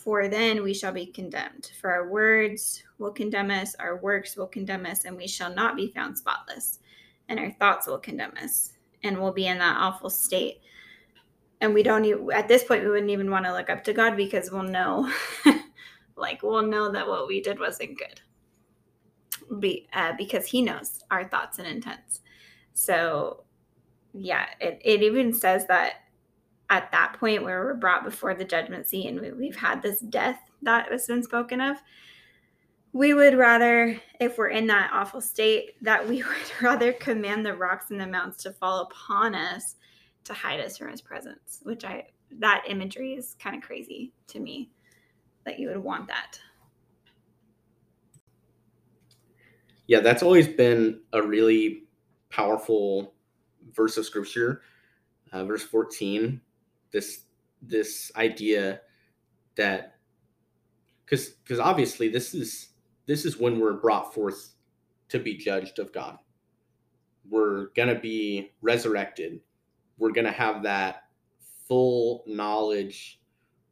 [0.03, 1.71] for then we shall be condemned.
[1.79, 5.77] For our words will condemn us, our works will condemn us, and we shall not
[5.77, 6.79] be found spotless.
[7.29, 10.59] And our thoughts will condemn us, and we'll be in that awful state.
[11.61, 13.93] And we don't even, at this point, we wouldn't even want to look up to
[13.93, 15.09] God because we'll know,
[16.17, 18.19] like, we'll know that what we did wasn't good.
[19.61, 22.19] Be, uh, because He knows our thoughts and intents.
[22.73, 23.43] So,
[24.13, 26.03] yeah, it, it even says that
[26.69, 29.99] at that point where we're brought before the judgment seat and we, we've had this
[29.99, 31.77] death that has been spoken of,
[32.93, 37.55] we would rather, if we're in that awful state, that we would rather command the
[37.55, 39.75] rocks and the mountains to fall upon us
[40.23, 42.07] to hide us from his presence, which I,
[42.39, 44.69] that imagery is kind of crazy to me
[45.45, 46.39] that you would want that.
[49.87, 51.83] Yeah, that's always been a really
[52.33, 53.13] powerful
[53.73, 54.61] verse of scripture.
[55.31, 56.39] Uh, verse 14
[56.93, 57.25] this
[57.61, 58.79] this idea
[59.55, 59.95] that
[61.03, 62.69] because because obviously this is
[63.05, 64.53] this is when we're brought forth
[65.09, 66.17] to be judged of God.
[67.29, 69.41] We're gonna be resurrected.
[69.97, 71.03] We're gonna have that
[71.67, 73.19] full knowledge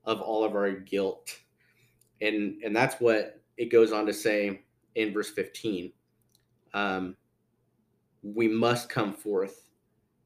[0.03, 1.37] of all of our guilt.
[2.21, 4.63] And and that's what it goes on to say
[4.95, 5.91] in verse 15.
[6.73, 7.15] Um,
[8.23, 9.65] we must come forth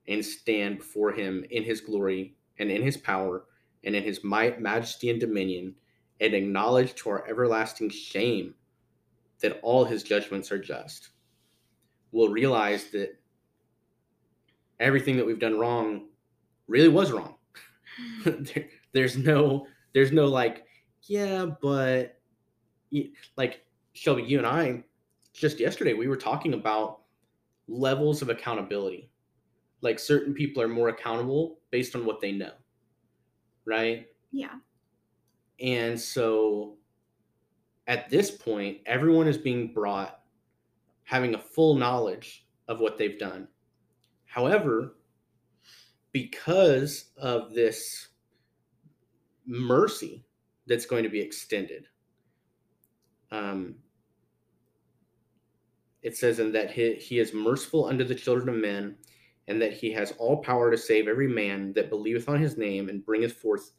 [0.08, 3.46] and stand before him in his glory and in his power
[3.84, 5.76] and in his might, majesty, and dominion,
[6.20, 8.54] and acknowledge to our everlasting shame
[9.42, 11.10] that all his judgments are just.
[12.12, 13.16] We'll realize that
[14.80, 16.08] everything that we've done wrong
[16.68, 17.36] really was wrong.
[18.24, 18.44] Hmm.
[18.54, 20.66] there, there's no, there's no like,
[21.04, 22.18] yeah, but
[23.38, 24.84] like Shelby, you and I,
[25.34, 27.02] just yesterday, we were talking about
[27.68, 29.10] levels of accountability.
[29.82, 32.52] Like certain people are more accountable based on what they know
[33.66, 34.08] right?
[34.32, 34.56] Yeah.
[35.60, 36.78] And so
[37.88, 40.22] at this point everyone is being brought
[41.04, 43.48] having a full knowledge of what they've done.
[44.26, 44.96] However
[46.12, 48.08] because of this
[49.46, 50.24] mercy
[50.66, 51.88] that's going to be extended
[53.32, 53.76] um,
[56.06, 58.96] it says in that he, he is merciful unto the children of men
[59.48, 62.90] and that he has all power to save every man that believeth on his name
[62.90, 63.72] and bringeth forth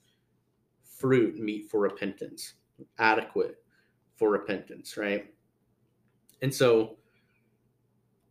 [0.98, 2.54] fruit meet for repentance,
[2.98, 3.58] adequate
[4.16, 5.32] for repentance, right?
[6.42, 6.96] And so,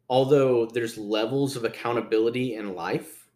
[0.10, 3.29] although there's levels of accountability in life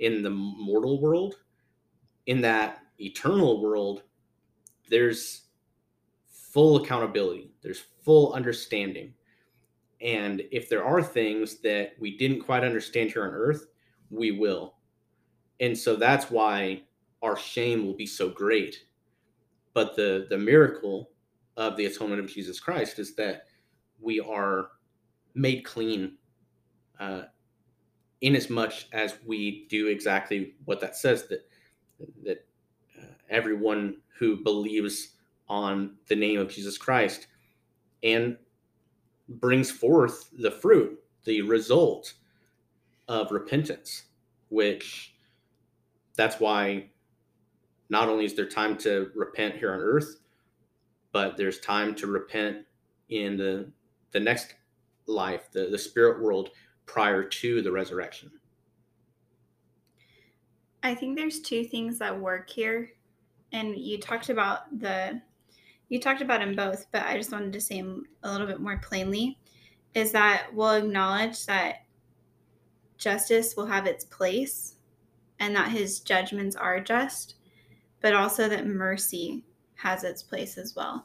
[0.00, 1.36] in the mortal world,
[2.26, 4.02] in that eternal world,
[4.90, 5.42] there's
[6.28, 9.14] full accountability, there's full understanding
[10.02, 13.66] and if there are things that we didn't quite understand here on earth,
[14.10, 14.74] we will.
[15.60, 16.82] And so that's why
[17.22, 18.84] our shame will be so great.
[19.74, 21.10] But the the miracle
[21.56, 23.44] of the atonement of Jesus Christ is that
[24.00, 24.68] we are
[25.34, 26.16] made clean
[26.98, 27.22] uh,
[28.22, 31.46] in as much as we do exactly what that says that
[32.24, 32.44] that
[33.00, 35.16] uh, everyone who believes
[35.48, 37.28] on the name of Jesus Christ
[38.02, 38.36] and
[39.28, 42.14] brings forth the fruit, the result
[43.08, 44.04] of repentance,
[44.48, 45.14] which
[46.16, 46.86] that's why
[47.88, 50.20] not only is there time to repent here on earth,
[51.12, 52.64] but there's time to repent
[53.08, 53.70] in the
[54.12, 54.54] the next
[55.06, 56.50] life, the, the spirit world
[56.86, 58.30] prior to the resurrection.
[60.82, 62.92] I think there's two things that work here.
[63.52, 65.20] And you talked about the
[65.92, 68.60] you talked about them both, but I just wanted to say them a little bit
[68.62, 69.38] more plainly
[69.94, 71.84] is that we'll acknowledge that
[72.96, 74.76] justice will have its place
[75.38, 77.34] and that his judgments are just,
[78.00, 81.04] but also that mercy has its place as well.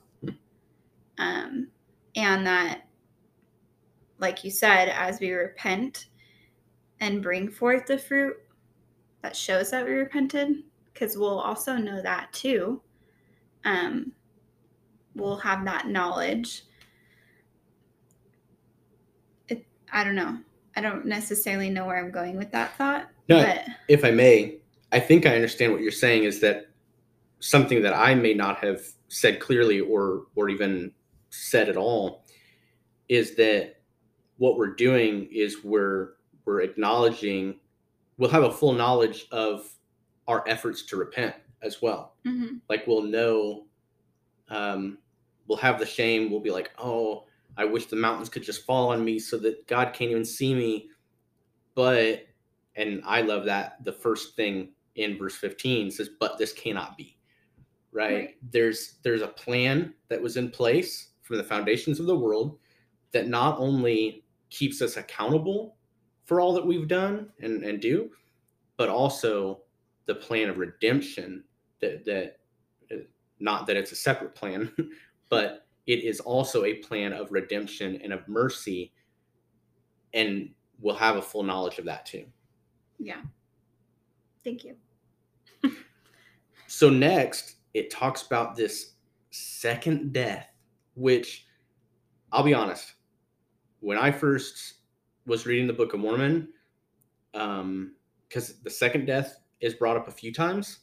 [1.18, 1.68] Um,
[2.16, 2.88] and that,
[4.20, 6.06] like you said, as we repent
[7.02, 8.38] and bring forth the fruit
[9.22, 12.82] that shows that we repented, because we'll also know that too.
[13.66, 14.14] Um,
[15.18, 16.64] we'll have that knowledge.
[19.50, 20.38] It, I don't know.
[20.76, 23.10] I don't necessarily know where I'm going with that thought.
[23.30, 24.58] No, but if I may,
[24.92, 26.68] I think I understand what you're saying is that
[27.40, 30.92] something that I may not have said clearly or or even
[31.30, 32.26] said at all
[33.10, 33.76] is that
[34.38, 36.14] what we're doing is we're
[36.46, 37.56] we're acknowledging
[38.18, 39.68] we'll have a full knowledge of
[40.28, 42.16] our efforts to repent as well.
[42.26, 43.66] mhm, Like we'll know
[44.50, 44.98] um
[45.48, 47.26] we'll have the shame, we'll be like, "Oh,
[47.58, 50.54] I wish the mountains could just fall on me so that God can't even see
[50.54, 50.90] me."
[51.76, 52.28] But
[52.76, 57.18] and I love that the first thing in verse 15 says, "But this cannot be."
[57.92, 58.14] Right?
[58.14, 58.36] Right.
[58.52, 62.58] There's there's a plan that was in place from the foundations of the world
[63.12, 65.78] that not only keeps us accountable
[66.26, 68.12] for all that we've done and, and do,
[68.78, 69.62] but also
[70.06, 71.44] the plan of redemption
[71.82, 72.38] that that
[72.92, 73.04] uh,
[73.40, 74.72] not that it's a separate plan,
[75.30, 78.94] but it is also a plan of redemption and of mercy,
[80.14, 82.26] and we'll have a full knowledge of that too.
[83.00, 83.22] yeah.
[84.44, 84.76] Thank you.
[86.70, 88.96] So next, it talks about this
[89.32, 90.48] second death,
[90.96, 91.48] which
[92.32, 92.94] I'll be honest,
[93.80, 94.76] when I first
[95.26, 96.50] was reading the Book of Mormon,
[97.34, 97.94] um,
[98.28, 100.80] because the second death is brought up a few times,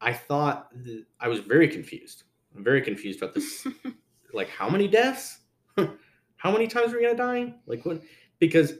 [0.00, 2.24] I thought th- I was very confused.
[2.56, 3.66] I'm very confused about this.
[4.32, 5.38] like, how many deaths?
[5.76, 7.54] how many times are we gonna die?
[7.66, 8.02] Like, what?
[8.38, 8.74] Because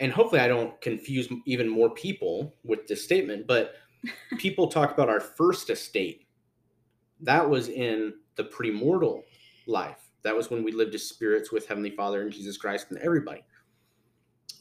[0.00, 3.74] and hopefully I don't confuse even more people with this statement, but
[4.38, 6.26] people talk about our first estate.
[7.20, 9.22] That was in the premortal
[9.66, 10.10] life.
[10.22, 13.44] That was when we lived as spirits with Heavenly Father and Jesus Christ and everybody.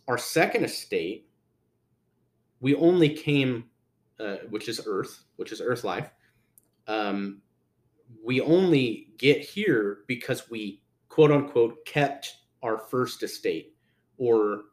[0.10, 1.30] Our second estate,
[2.60, 3.65] we only came,
[4.19, 6.12] uh, which is earth, which is earth life.
[6.89, 7.41] Um,
[8.25, 13.75] we only get here because we quote unquote kept our first estate
[14.17, 14.63] or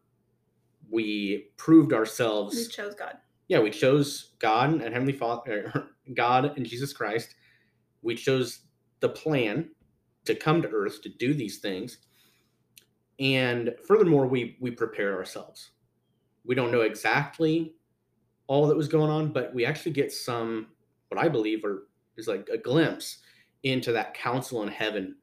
[0.91, 3.19] we proved ourselves We chose God.
[3.49, 7.35] yeah, we chose God and Heavenly Father, God and Jesus Christ.
[8.03, 8.61] We chose
[9.01, 9.71] the plan
[10.25, 11.99] to come to earth to do these things.
[13.21, 15.71] And furthermore, we we prepare ourselves.
[16.45, 17.75] We don't know exactly
[18.47, 20.69] all that was going on, but we actually get some
[21.09, 23.19] what I believe are is like a glimpse
[23.63, 25.17] into that council in heaven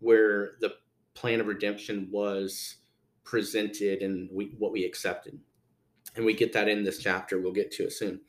[0.00, 0.74] where the
[1.14, 2.76] plan of redemption was
[3.24, 5.38] presented and we what we accepted
[6.16, 7.40] and we get that in this chapter.
[7.40, 8.20] We'll get to it soon.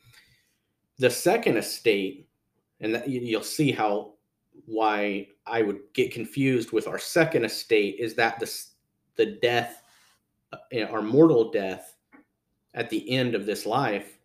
[0.98, 2.28] The second estate,
[2.80, 4.14] and that, you- you'll see how
[4.64, 8.50] why I would get confused with our second estate is that the
[9.16, 9.82] the death,
[10.52, 11.96] uh, our mortal death
[12.74, 14.18] at the end of this life.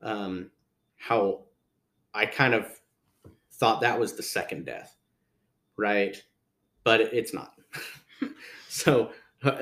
[0.00, 0.50] Um,
[0.96, 1.44] how
[2.14, 2.77] I kind of
[3.58, 4.96] thought that was the second death,
[5.76, 6.16] right?
[6.84, 7.54] But it's not.
[8.68, 9.10] so,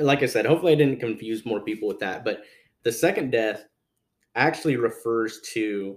[0.00, 2.42] like I said, hopefully I didn't confuse more people with that, but
[2.82, 3.64] the second death
[4.36, 5.96] actually refers to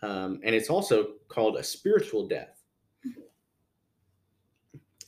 [0.00, 2.62] um, and it's also called a spiritual death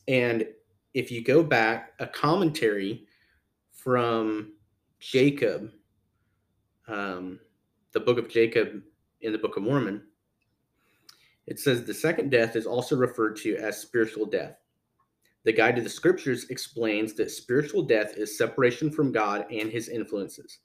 [0.09, 0.45] and
[0.93, 3.07] if you go back a commentary
[3.73, 4.53] from
[4.99, 5.71] jacob
[6.89, 7.39] um,
[7.93, 8.83] the book of jacob
[9.23, 10.03] in the book of mormon
[11.51, 14.57] it says the second death is also referred to as spiritual death
[15.45, 19.91] the guide to the scriptures explains that spiritual death is separation from god and his
[19.91, 20.61] influences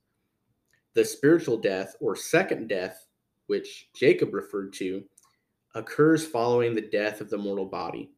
[0.96, 3.06] the spiritual death or second death,
[3.48, 5.04] which Jacob referred to,
[5.76, 8.12] occurs following the death of the mortal body.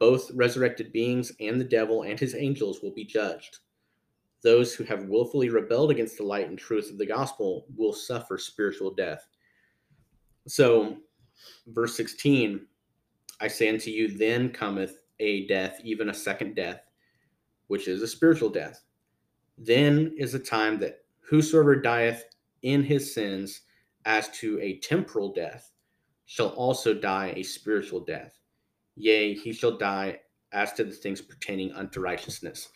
[0.00, 3.58] Both resurrected beings and the devil and his angels will be judged.
[4.42, 8.38] those who have willfully rebelled against the light and truth of the gospel will suffer
[8.38, 9.26] spiritual death.
[10.48, 10.96] So,
[11.66, 12.66] verse 16
[13.40, 16.82] I say unto you, then cometh a death, even a second death,
[17.68, 18.82] which is a spiritual death.
[19.56, 22.24] Then is the time that whosoever dieth
[22.62, 23.62] in his sins
[24.04, 25.72] as to a temporal death
[26.26, 28.38] shall also die a spiritual death.
[28.96, 30.20] Yea, he shall die
[30.52, 32.68] as to the things pertaining unto righteousness.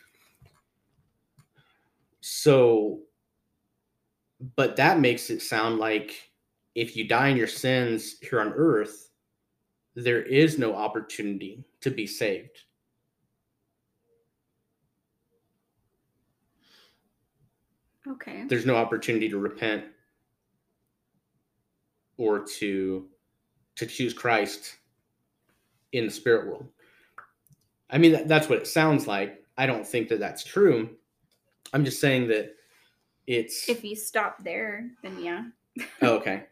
[2.21, 3.01] So,
[4.57, 6.34] but that makes it sound like
[6.75, 9.11] if you die in your sins here on earth,
[9.95, 12.63] there is no opportunity to be saved.
[18.07, 18.45] Okay.
[18.49, 19.85] There's no opportunity to repent
[22.17, 23.07] or to
[23.77, 24.77] to choose Christ
[25.93, 26.69] in the spirit world.
[27.91, 29.43] I mean that, that's what it sounds like.
[29.57, 30.91] I don't think that that's true.
[31.73, 32.55] I'm just saying that
[33.27, 35.45] it's If you stop there, then yeah.
[36.03, 36.45] oh, okay.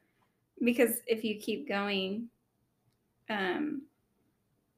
[0.62, 2.28] Because if you keep going,
[3.28, 3.82] um,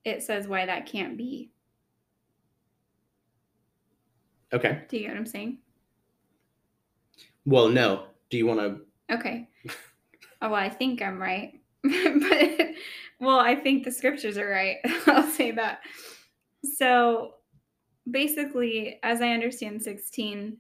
[0.05, 1.51] it says why that can't be.
[4.53, 4.83] Okay.
[4.89, 5.59] Do you get what I'm saying?
[7.45, 8.05] Well, no.
[8.31, 9.49] Do you want to Okay.
[10.43, 11.61] oh, well, I think I'm right.
[11.83, 12.71] but,
[13.21, 14.77] well, I think the scriptures are right.
[15.07, 15.81] I'll say that.
[16.77, 17.35] So
[18.11, 20.57] basically, as I understand 16,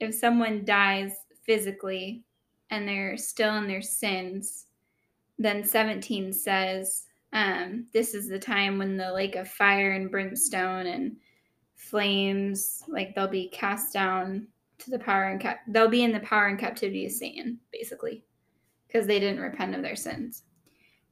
[0.00, 1.12] if someone dies
[1.44, 2.24] physically
[2.72, 4.64] and they're still in their sins,
[5.38, 7.04] then 17 says,
[7.34, 11.16] um, This is the time when the lake of fire and brimstone and
[11.76, 14.48] flames, like they'll be cast down
[14.78, 18.24] to the power and cap- they'll be in the power and captivity of Satan, basically,
[18.86, 20.44] because they didn't repent of their sins.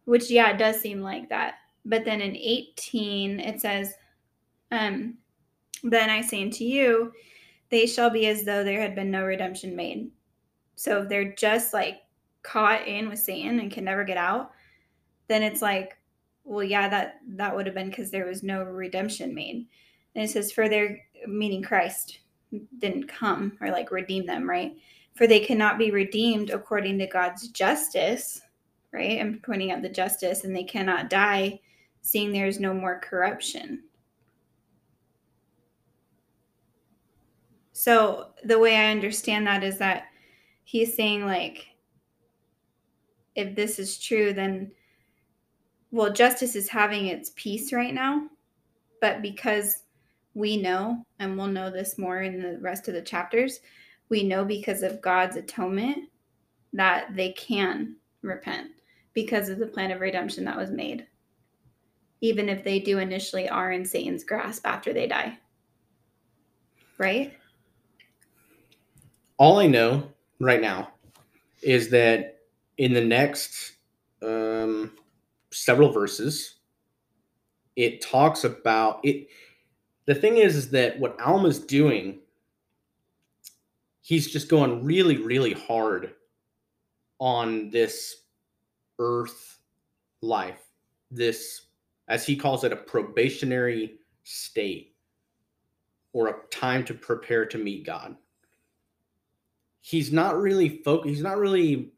[0.06, 1.56] Which, yeah, it does seem like that.
[1.84, 3.92] But then in 18, it says,
[4.70, 5.18] um,
[5.82, 7.12] Then I say unto you,
[7.68, 10.10] they shall be as though there had been no redemption made.
[10.80, 12.04] So if they're just like
[12.42, 14.52] caught in with Satan and can never get out,
[15.28, 15.98] then it's like,
[16.44, 19.66] well, yeah, that that would have been because there was no redemption made.
[20.14, 22.20] And it says, for their meaning Christ
[22.78, 24.74] didn't come or like redeem them, right?
[25.16, 28.40] For they cannot be redeemed according to God's justice,
[28.90, 29.20] right?
[29.20, 31.60] I'm pointing out the justice, and they cannot die,
[32.00, 33.82] seeing there is no more corruption.
[37.74, 40.04] So the way I understand that is that
[40.70, 41.66] he's saying like
[43.34, 44.70] if this is true then
[45.90, 48.28] well justice is having its peace right now.
[49.00, 49.84] But because
[50.34, 53.58] we know and we'll know this more in the rest of the chapters
[54.10, 56.08] we know because of God's atonement
[56.72, 58.68] that they can repent
[59.12, 61.04] because of the plan of redemption that was made
[62.20, 65.38] even if they do initially are in Satan's grasp after they die.
[66.98, 67.32] Right?
[69.38, 70.06] All I know
[70.40, 70.88] right now
[71.62, 72.40] is that
[72.78, 73.72] in the next
[74.22, 74.92] um,
[75.52, 76.56] several verses,
[77.76, 79.28] it talks about it.
[80.06, 82.18] The thing is, is that what Alma's doing,
[84.00, 86.14] he's just going really, really hard
[87.18, 88.22] on this
[88.98, 89.58] earth
[90.22, 90.62] life,
[91.10, 91.66] this,
[92.08, 94.94] as he calls it, a probationary state
[96.12, 98.16] or a time to prepare to meet God
[99.80, 101.08] he's not really focused.
[101.08, 101.92] He's not really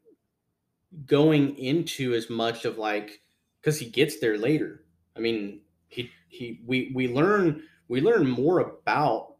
[1.05, 3.21] going into as much of like
[3.59, 4.83] because he gets there later.
[5.15, 9.35] I mean, he he we we learn we learn more about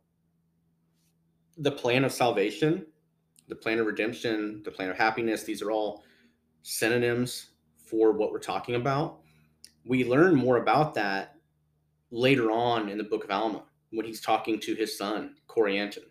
[1.58, 2.86] the plan of salvation,
[3.48, 5.44] the plan of redemption, the plan of happiness.
[5.44, 6.04] These are all
[6.64, 9.20] synonyms for what we're talking about.
[9.86, 11.36] We learn more about that
[12.12, 16.06] later on in the book of Alma when he's talking to his son Corianton,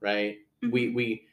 [0.00, 0.38] right?
[0.62, 0.70] Mm-hmm.
[0.70, 1.26] We we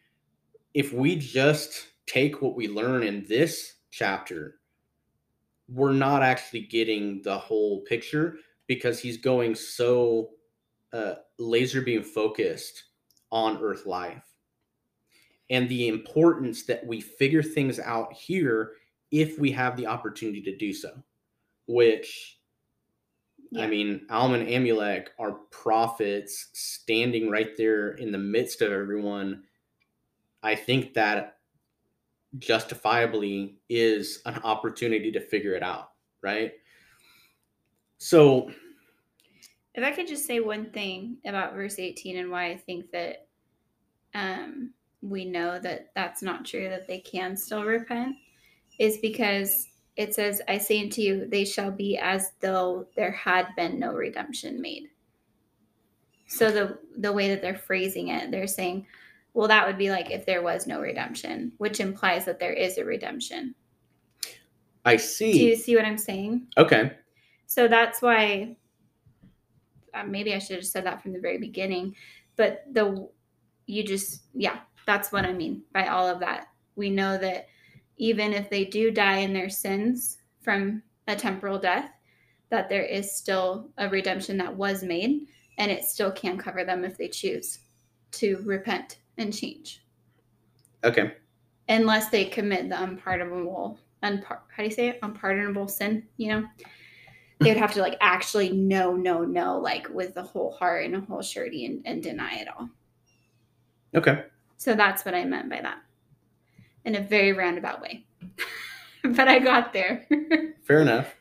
[0.74, 4.56] if we just take what we learn in this chapter,
[5.68, 10.30] we're not actually getting the whole picture because he's going so
[10.94, 12.84] uh, laser beam focused
[13.32, 14.24] on Earth life
[15.50, 18.74] and the importance that we figure things out here
[19.12, 20.92] if we have the opportunity to do so,
[21.68, 22.40] which
[23.52, 23.64] yeah.
[23.64, 29.44] I mean, Alma and Amulek are prophets standing right there in the midst of everyone
[30.44, 31.38] I think that
[32.38, 36.54] justifiably is an opportunity to figure it out, right?
[37.98, 38.52] So,
[39.76, 43.28] if I could just say one thing about verse 18 and why I think that
[44.14, 48.16] um, we know that that's not true, that they can still repent,
[48.80, 53.48] is because it says, I say unto you, they shall be as though there had
[53.56, 54.90] been no redemption made.
[56.28, 58.86] So the the way that they're phrasing it, they're saying,
[59.34, 62.78] well, that would be like if there was no redemption, which implies that there is
[62.78, 63.56] a redemption.
[64.86, 65.34] I see.
[65.34, 66.48] Do you see what I'm saying?
[66.58, 66.94] Okay.
[67.46, 68.58] So that's why
[69.94, 71.96] uh, maybe I should have said that from the very beginning,
[72.36, 73.10] but the
[73.66, 76.48] you just yeah, that's what I mean by all of that.
[76.76, 77.48] We know that
[77.98, 81.92] even if they do die in their sins from a temporal death,
[82.50, 85.28] that there is still a redemption that was made
[85.58, 87.60] and it still can cover them if they choose
[88.12, 89.84] to repent and change.
[90.84, 91.14] Okay.
[91.68, 95.00] Unless they commit the unpardonable unpar- how do you say it?
[95.04, 96.48] Unpardonable sin, you know?
[97.40, 100.96] They would have to like actually no, no, no, like with the whole heart and
[100.96, 102.70] a whole surety and, and deny it all.
[103.96, 104.26] Okay.
[104.58, 105.78] So that's what I meant by that.
[106.84, 108.06] In a very roundabout way.
[109.04, 110.06] but I got there.
[110.64, 111.16] Fair enough.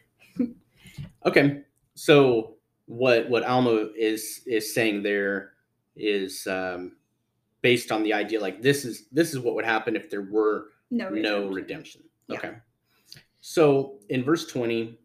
[1.25, 1.63] Okay.
[1.95, 2.55] So
[2.87, 5.53] what what Alma is is saying there
[5.95, 6.97] is um,
[7.69, 10.69] based on the idea like this is this is what would happen if there were
[10.91, 11.53] no, no redemption.
[11.55, 12.03] redemption.
[12.29, 12.37] Yeah.
[12.39, 12.53] Okay.
[13.43, 14.99] So in verse 20,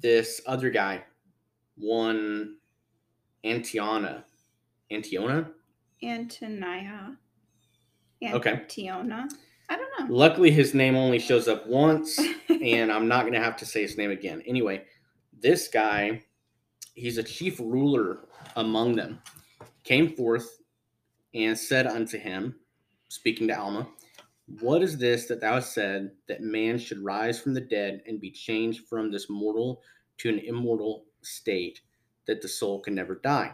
[0.00, 1.02] this other guy,
[1.78, 2.56] one
[3.42, 4.24] Antionah,
[4.92, 5.48] Antionah.
[6.04, 7.16] Antonia.
[8.22, 8.52] Okay.
[8.52, 9.26] Antionah.
[9.70, 10.14] I don't know.
[10.14, 13.80] Luckily, his name only shows up once, and I'm not going to have to say
[13.80, 14.42] his name again.
[14.46, 14.84] Anyway,
[15.40, 16.22] this guy,
[16.92, 19.22] he's a chief ruler among them,
[19.84, 20.59] came forth
[21.34, 22.56] and said unto him,
[23.08, 23.88] speaking to Alma,
[24.60, 28.20] What is this that thou hast said that man should rise from the dead and
[28.20, 29.82] be changed from this mortal
[30.18, 31.80] to an immortal state,
[32.26, 33.52] that the soul can never die?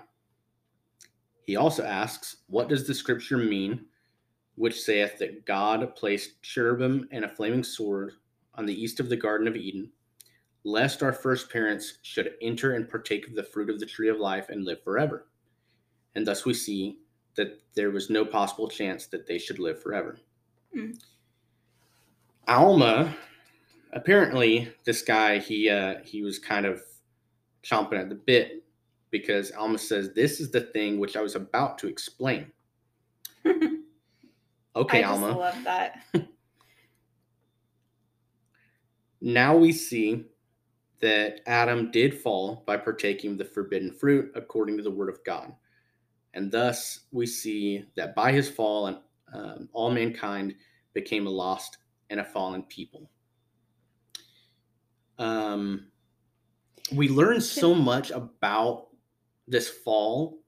[1.43, 3.87] He also asks, What does the scripture mean?
[4.57, 8.14] which saith that God placed cherubim and a flaming sword
[8.55, 9.91] on the east of the Garden of Eden,
[10.64, 14.18] lest our first parents should enter and partake of the fruit of the tree of
[14.18, 15.29] life and live forever.
[16.14, 16.99] And thus we see
[17.37, 20.18] that there was no possible chance that they should live forever.
[20.74, 20.93] Hmm.
[22.49, 23.16] Alma,
[23.93, 26.82] apparently, this guy he uh, he was kind of
[27.64, 28.64] chomping at the bit
[29.11, 32.53] because Alma says, "This is the thing which I was about to explain."
[34.76, 35.26] Okay, Alma.
[35.26, 35.39] I just Alma.
[35.39, 36.05] love that.
[39.20, 40.26] Now we see
[41.01, 45.24] that Adam did fall by partaking of the forbidden fruit according to the word of
[45.24, 45.53] God.
[46.37, 48.99] And thus we see that by his fall, and
[49.32, 50.55] um, all mankind
[50.93, 51.78] became a lost
[52.11, 53.11] and a fallen people.
[55.18, 55.87] Um,
[56.93, 58.89] we learn so much about
[59.49, 60.39] this fall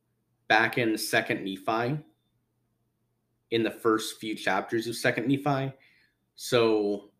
[0.46, 1.98] back in Second Nephi,
[3.50, 5.72] in the first few chapters of Second Nephi.
[6.36, 7.10] So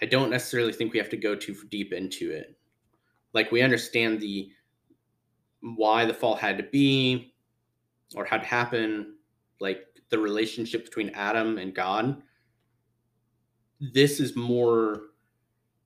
[0.00, 2.56] I don't necessarily think we have to go too deep into it.
[3.34, 4.50] Like we understand the
[5.60, 7.34] why the fall had to be
[8.14, 9.14] or had to happen,
[9.60, 12.22] like the relationship between Adam and God.
[13.80, 15.02] This is more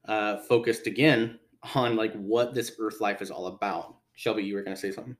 [0.04, 1.38] uh, focused again
[1.74, 3.96] on like what this earth life is all about.
[4.14, 5.16] Shelby, you were going to say something.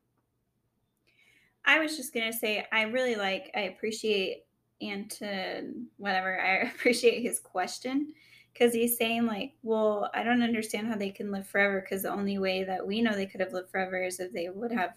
[1.65, 4.45] I was just gonna say I really like I appreciate
[4.81, 8.13] Anton whatever I appreciate his question
[8.53, 12.13] because he's saying like well I don't understand how they can live forever because the
[12.13, 14.95] only way that we know they could have lived forever is if they would have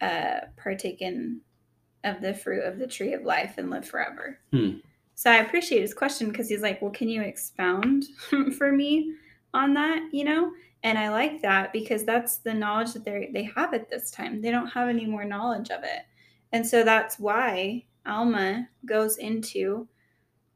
[0.00, 1.40] uh partaken
[2.04, 4.38] of the fruit of the tree of life and live forever.
[4.52, 4.78] Hmm.
[5.14, 8.04] So I appreciate his question because he's like well can you expound
[8.56, 9.14] for me
[9.54, 10.52] on that you know
[10.84, 14.40] and I like that because that's the knowledge that they they have at this time.
[14.40, 16.02] They don't have any more knowledge of it,
[16.52, 19.88] and so that's why Alma goes into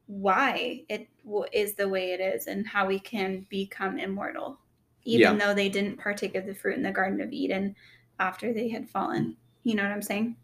[0.07, 1.07] why it
[1.51, 4.59] is the way it is and how we can become immortal,
[5.03, 7.75] even though they didn't partake of the fruit in the Garden of Eden
[8.19, 9.37] after they had fallen.
[9.63, 10.35] You know what I'm saying?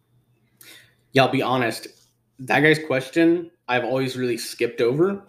[1.13, 1.87] Yeah, I'll be honest.
[2.39, 5.23] That guy's question, I've always really skipped over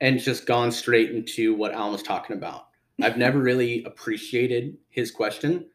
[0.00, 2.68] and just gone straight into what Alan Alma's talking about.
[3.02, 5.66] I've never really appreciated his question,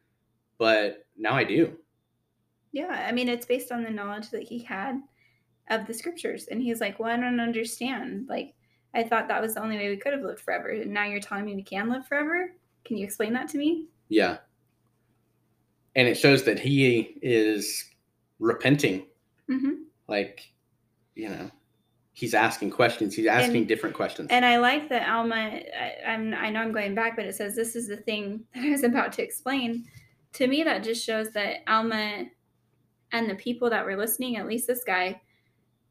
[0.58, 1.76] but now I do.
[2.72, 5.00] Yeah, I mean, it's based on the knowledge that he had
[5.70, 6.46] of the scriptures.
[6.50, 8.26] And he's like, Well, I don't understand.
[8.28, 8.54] Like,
[8.94, 10.68] I thought that was the only way we could have lived forever.
[10.68, 12.52] And now you're telling me we can live forever?
[12.84, 13.86] Can you explain that to me?
[14.08, 14.38] Yeah.
[15.94, 17.84] And it shows that he is
[18.38, 19.06] repenting.
[19.48, 20.50] hmm Like,
[21.14, 21.50] you know,
[22.14, 23.14] he's asking questions.
[23.14, 24.28] He's asking And- different questions.
[24.30, 27.54] And I like that Alma, I, I'm, I know I'm going back, but it says
[27.54, 29.84] this is the thing that I was about to explain.
[30.34, 32.24] To me, that just shows that Alma
[33.12, 35.20] and the people that were listening, at least this guy,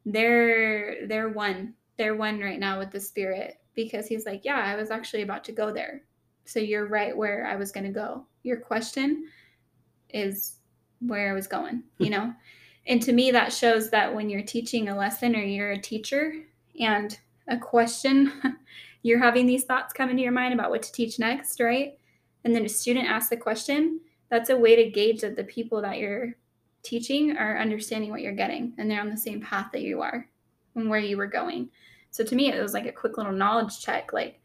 [0.06, 1.76] they're they're one.
[1.98, 5.44] They're one right now with the spirit because he's like, yeah, I was actually about
[5.46, 6.02] to go there.
[6.46, 8.26] So you're right where I was going to go.
[8.44, 9.26] Your question
[10.14, 10.58] is
[11.00, 12.12] where I was going, you hmm.
[12.12, 12.34] know?
[12.88, 16.34] And to me, that shows that when you're teaching a lesson or you're a teacher
[16.80, 18.32] and a question,
[19.04, 21.98] you're having these thoughts come into your mind about what to teach next, right?
[22.44, 24.00] And then a student asks the question,
[24.30, 26.36] that's a way to gauge that the people that you're
[26.84, 30.28] teaching are understanding what you're getting and they're on the same path that you are
[30.76, 31.70] and where you were going.
[32.10, 34.40] So to me, it was like a quick little knowledge check like,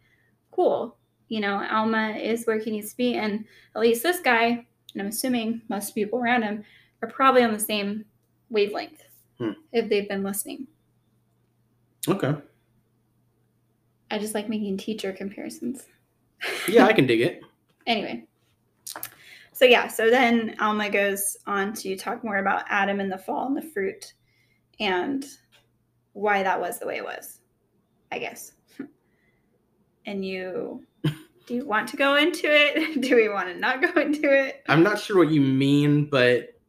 [0.50, 0.96] cool,
[1.28, 3.14] you know, Alma is where he needs to be.
[3.14, 3.44] And
[3.74, 6.64] at least this guy, and I'm assuming most people around him,
[7.02, 8.06] are probably on the same
[8.48, 9.02] wavelength
[9.38, 9.50] Hmm.
[9.72, 10.66] if they've been listening.
[12.08, 12.34] Okay.
[14.10, 15.84] I just like making teacher comparisons.
[16.68, 17.42] Yeah, I can dig it.
[17.86, 18.24] Anyway.
[19.52, 23.46] So yeah, so then Alma goes on to talk more about Adam and the fall
[23.46, 24.14] and the fruit
[24.80, 25.26] and
[26.12, 27.40] why that was the way it was,
[28.10, 28.52] I guess.
[30.06, 30.84] And you
[31.46, 33.00] do you want to go into it?
[33.00, 34.64] Do we want to not go into it?
[34.68, 36.60] I'm not sure what you mean, but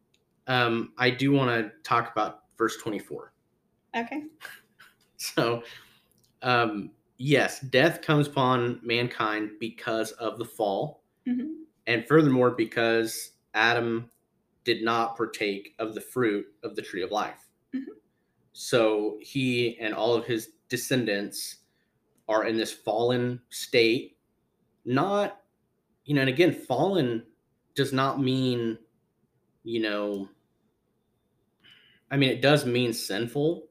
[0.46, 3.32] um, I do want to talk about verse 24.
[3.96, 4.22] Okay.
[5.20, 5.64] So,
[6.42, 11.54] um, yes, death comes upon mankind because of the fall, hmm
[11.88, 14.08] and furthermore, because Adam
[14.62, 17.48] did not partake of the fruit of the tree of life.
[17.74, 17.86] Mhm.
[18.52, 21.56] So, he and all of his descendants
[22.28, 24.17] are in this fallen state.
[24.88, 25.42] Not,
[26.06, 27.22] you know, and again, fallen
[27.74, 28.78] does not mean,
[29.62, 30.30] you know,
[32.10, 33.66] I mean, it does mean sinful,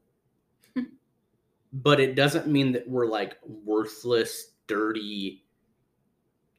[1.72, 5.44] but it doesn't mean that we're like worthless, dirty,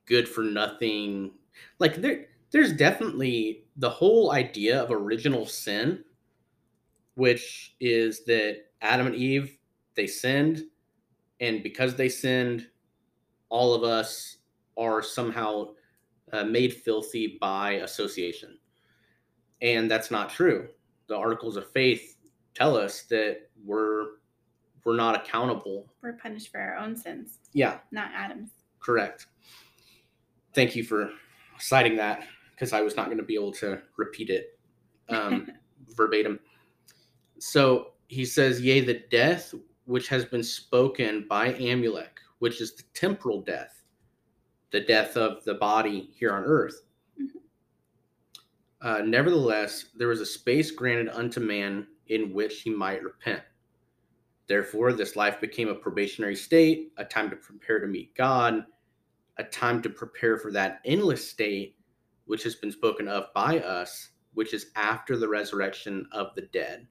[0.06, 1.32] good for nothing.
[1.80, 6.04] Like there there's definitely the whole idea of original sin,
[7.16, 9.58] which is that Adam and Eve
[9.96, 10.66] they sinned,
[11.40, 12.68] and because they sinned,
[13.48, 14.39] all of us
[14.80, 15.74] are somehow
[16.32, 18.58] uh, made filthy by association,
[19.62, 20.70] and that's not true.
[21.08, 22.18] The articles of faith
[22.56, 24.06] tell us that we're
[24.86, 25.92] we're not accountable.
[26.02, 28.52] We're punished for our own sins, Yeah, not Adam's.
[28.80, 29.28] correct.
[30.56, 31.12] Thank you for
[31.60, 32.24] citing that
[32.56, 34.58] because I was not going to be able to repeat it
[35.10, 35.48] um,
[35.96, 36.40] verbatim.
[37.40, 39.54] So he says, Yea, the death
[39.86, 43.79] which has been spoken by Amulek, which is the temporal death,
[44.72, 46.86] the death of the body here on earth.
[47.20, 47.42] Mhm.
[48.82, 53.44] Uh, nevertheless, there was a space granted unto man in which he might repent.
[54.48, 58.66] Therefore, this life became a probationary state, a time to prepare to meet God,
[59.38, 61.78] a time to prepare for that endless state
[62.26, 66.88] which has been spoken of by us, which is after the resurrection of the dead.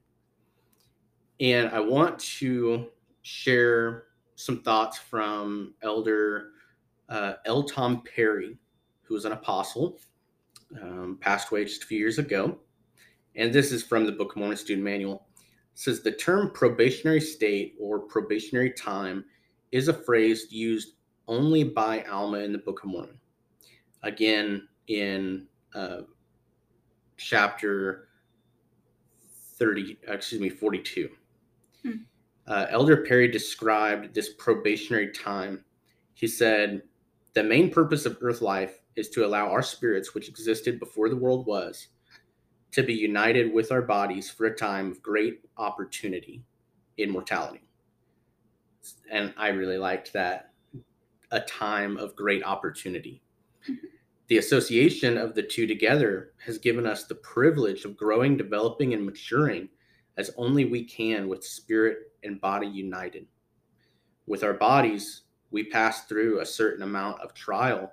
[1.41, 2.91] And I want to
[3.23, 6.53] share some thoughts from Elder
[7.09, 7.65] uh, L.
[7.65, 8.59] Tom Perry,
[9.03, 9.99] who was an apostle,
[10.81, 12.59] um, passed away just a few years ago.
[13.37, 15.27] And this is from the Book of Mormon Student Manual.
[15.37, 19.25] It says the term probationary state or probationary time
[19.73, 20.95] is a phrase used
[21.27, 23.19] only by Alma in the Book of Mormon.
[24.03, 26.01] Again, in uh,
[27.17, 28.09] chapter
[29.59, 31.11] 30, excuse me, 42.
[31.83, 31.91] Hmm.
[32.47, 35.65] Uh, Elder Perry described this probationary time.
[36.15, 36.83] He said,
[37.35, 41.17] The main purpose of earth life is to allow our spirits, which existed before the
[41.17, 41.89] world was,
[42.73, 46.43] to be united with our bodies for a time of great opportunity
[46.97, 47.63] in mortality.
[49.11, 50.53] And I really liked that
[51.31, 53.23] a time of great opportunity.
[54.29, 59.05] The association of the two together has given us the privilege of growing, developing, and
[59.05, 59.69] maturing
[60.17, 63.27] as only we can with spirit and body united.
[64.27, 67.93] With our bodies, we pass through a certain amount of trial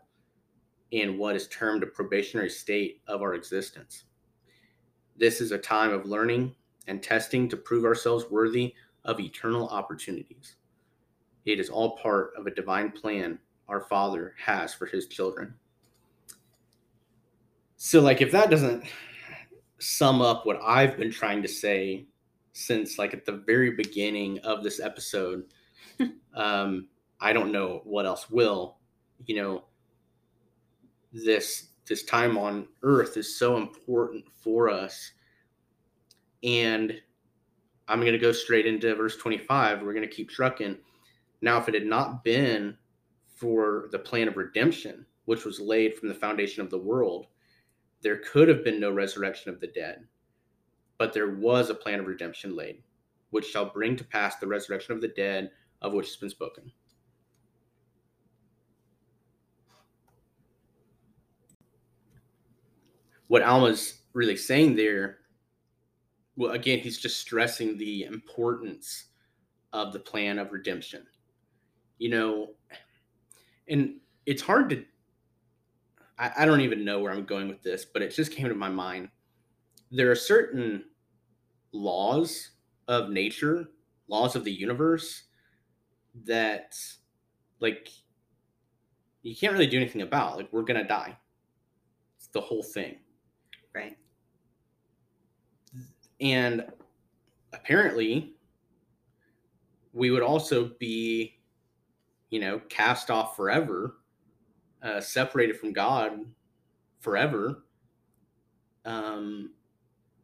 [0.91, 4.05] in what is termed a probationary state of our existence.
[5.17, 6.55] This is a time of learning
[6.87, 8.73] and testing to prove ourselves worthy
[9.05, 10.55] of eternal opportunities.
[11.45, 15.53] It is all part of a divine plan our Father has for his children.
[17.77, 18.85] So, like, if that doesn't
[19.79, 22.05] sum up what I've been trying to say
[22.53, 25.45] since, like, at the very beginning of this episode,
[26.35, 26.87] um,
[27.19, 28.77] I don't know what else will.
[29.25, 29.63] You know,
[31.13, 35.11] this this time on Earth is so important for us,
[36.43, 36.99] and
[37.87, 39.81] I'm going to go straight into verse 25.
[39.81, 40.77] We're going to keep trucking.
[41.41, 42.77] Now, if it had not been
[43.35, 47.27] for the plan of redemption, which was laid from the foundation of the world,
[48.01, 50.05] there could have been no resurrection of the dead.
[50.97, 52.81] But there was a plan of redemption laid,
[53.31, 55.51] which shall bring to pass the resurrection of the dead,
[55.81, 56.71] of which has been spoken.
[63.27, 65.17] What Alma's really saying there,
[66.35, 69.05] well, again, he's just stressing the importance
[69.73, 71.05] of the plan of redemption.
[71.97, 72.49] You know,
[73.67, 73.95] and
[74.25, 74.83] it's hard to,
[76.19, 78.55] I, I don't even know where I'm going with this, but it just came to
[78.55, 79.09] my mind.
[79.91, 80.85] There are certain
[81.71, 82.51] laws
[82.87, 83.69] of nature,
[84.07, 85.23] laws of the universe
[86.25, 86.75] that,
[87.59, 87.89] like,
[89.21, 90.37] you can't really do anything about.
[90.37, 91.17] Like, we're going to die.
[92.17, 92.97] It's the whole thing.
[93.75, 93.97] Right.
[96.21, 96.65] And
[97.51, 98.35] apparently,
[99.91, 101.39] we would also be,
[102.29, 103.97] you know, cast off forever,
[104.81, 106.25] uh, separated from God
[107.01, 107.65] forever.
[108.85, 109.51] Um,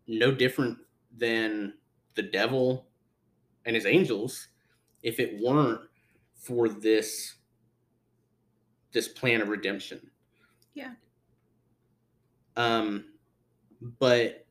[0.07, 0.77] no different
[1.17, 1.73] than
[2.15, 2.87] the devil
[3.65, 4.47] and his angels
[5.03, 5.81] if it weren't
[6.35, 7.35] for this
[8.91, 10.11] this plan of redemption.
[10.73, 10.93] Yeah.
[12.57, 13.10] Um
[13.99, 14.45] but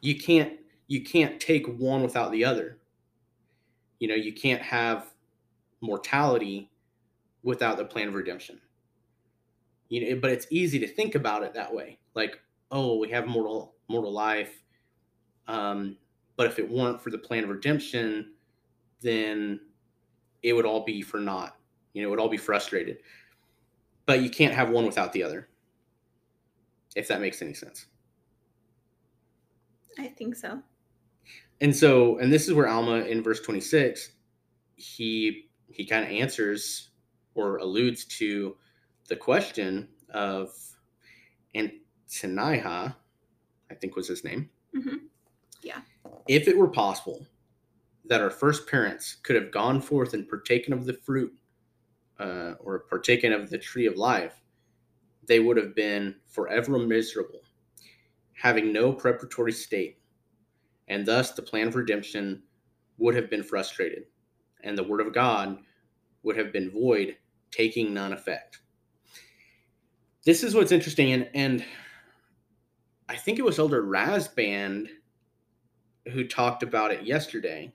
[0.00, 0.54] you can't
[0.86, 2.78] you can't take one without the other.
[4.00, 5.14] You know, you can't have
[5.80, 6.70] mortality
[7.42, 8.60] without the plan of redemption.
[9.88, 11.98] You know, but it's easy to think about it that way.
[12.14, 12.40] Like,
[12.70, 14.62] oh, we have mortal mortal life.
[15.46, 15.96] Um,
[16.36, 18.32] but if it weren't for the plan of redemption,
[19.00, 19.60] then
[20.42, 21.56] it would all be for naught.
[21.92, 22.98] You know, it would all be frustrated.
[24.06, 25.48] But you can't have one without the other.
[26.94, 27.86] If that makes any sense.
[29.98, 30.60] I think so.
[31.60, 34.10] And so, and this is where Alma in verse 26,
[34.76, 36.90] he he kind of answers
[37.34, 38.56] or alludes to
[39.08, 40.50] the question of
[41.54, 42.92] Antaniah,
[43.70, 44.50] I think was his name.
[44.72, 44.96] hmm
[45.62, 45.80] Yeah.
[46.28, 47.26] If it were possible
[48.06, 51.32] that our first parents could have gone forth and partaken of the fruit
[52.20, 54.34] uh, or partaken of the tree of life,
[55.26, 57.40] they would have been forever miserable,
[58.34, 59.98] having no preparatory state,
[60.88, 62.42] and thus the plan of redemption
[62.98, 64.04] would have been frustrated,
[64.62, 65.58] and the word of God
[66.22, 67.16] would have been void,
[67.50, 68.60] taking none effect.
[70.24, 71.64] This is what's interesting, and, and
[73.08, 74.88] I think it was Elder Rasband
[76.12, 77.72] who talked about it yesterday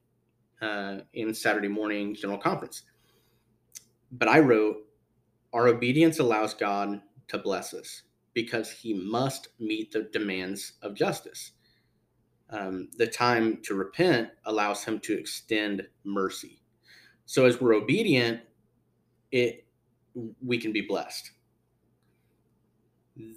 [0.61, 2.83] uh, in Saturday morning general conference.
[4.11, 4.77] But I wrote,
[5.53, 8.03] Our obedience allows God to bless us
[8.33, 11.51] because he must meet the demands of justice.
[12.51, 16.61] Um, the time to repent allows him to extend mercy.
[17.25, 18.41] So as we're obedient,
[19.31, 19.65] it
[20.41, 21.31] we can be blessed.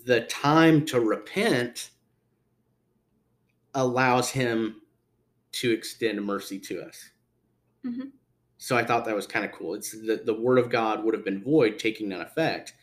[0.07, 1.91] The time to repent
[3.75, 4.81] allows him
[5.53, 7.11] to extend mercy to us.
[7.85, 8.13] Mhm.
[8.59, 9.75] So I thought that was kind of cool.
[9.75, 12.75] It's the, the word of God would have been void, taking none effect.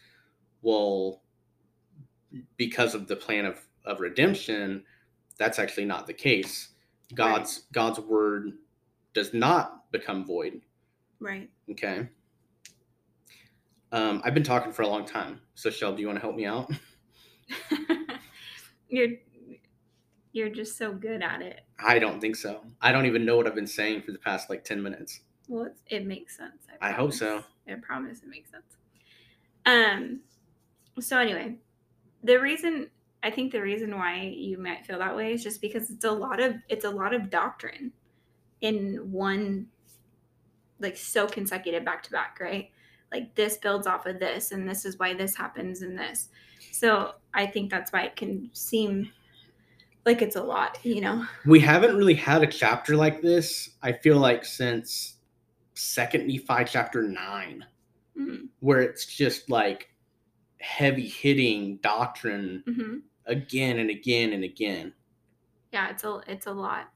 [0.62, 1.22] Well,
[2.58, 4.84] because of the plan of, of redemption,
[5.38, 6.70] that's actually not the case.
[7.16, 8.54] God's God's word
[9.14, 10.62] does not become void.
[11.20, 11.50] Right.
[11.72, 12.08] Okay.
[13.92, 15.42] Um, I've been talking for a long time.
[15.56, 16.72] So Shel, do you want to help me out?
[18.90, 19.10] you're
[20.32, 21.62] you're just so good at it.
[21.80, 22.62] I don't think so.
[22.82, 25.22] I don't even know what I've been saying for the past like 10 minutes.
[25.48, 26.68] Well, it makes sense.
[26.80, 27.44] I hope so.
[27.68, 28.64] I promise it makes sense.
[29.66, 30.20] Um.
[31.02, 31.56] So anyway,
[32.24, 32.90] the reason
[33.22, 36.12] I think the reason why you might feel that way is just because it's a
[36.12, 37.92] lot of it's a lot of doctrine
[38.62, 39.68] in one
[40.80, 42.70] like so consecutive back to back, right?
[43.12, 46.30] Like this builds off of this and this is why this happens and this.
[46.72, 49.12] So I think that's why it can seem
[50.06, 51.26] like it's a lot, you know.
[51.46, 55.16] We haven't really had a chapter like this, I feel like, since
[55.74, 57.66] Second Nephi chapter 9,
[58.18, 58.46] Mm-hmm.
[58.60, 59.90] where it's just like
[60.62, 64.92] heavy hitting doctrine hmm again and again and again.
[65.72, 66.90] yeah it's a it's a lot.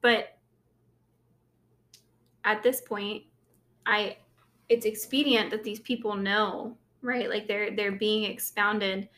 [0.00, 0.38] But
[2.44, 3.24] at this point
[3.86, 4.16] i
[4.68, 7.28] it's expedient that these people know right?
[7.30, 9.08] Like they're they're being expounded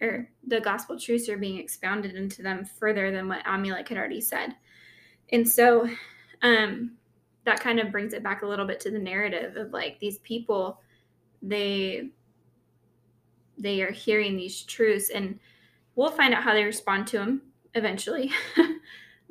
[0.00, 4.20] or the gospel truths are being expounded into them further than what amulek had already
[4.20, 4.54] said.
[5.32, 5.88] And so
[6.42, 6.92] um
[7.44, 10.18] that kind of brings it back a little bit to the narrative of like these
[10.18, 10.80] people
[11.40, 12.10] they
[13.58, 15.38] they are hearing these truths and
[15.94, 17.42] we'll find out how they respond to them
[17.74, 18.30] eventually.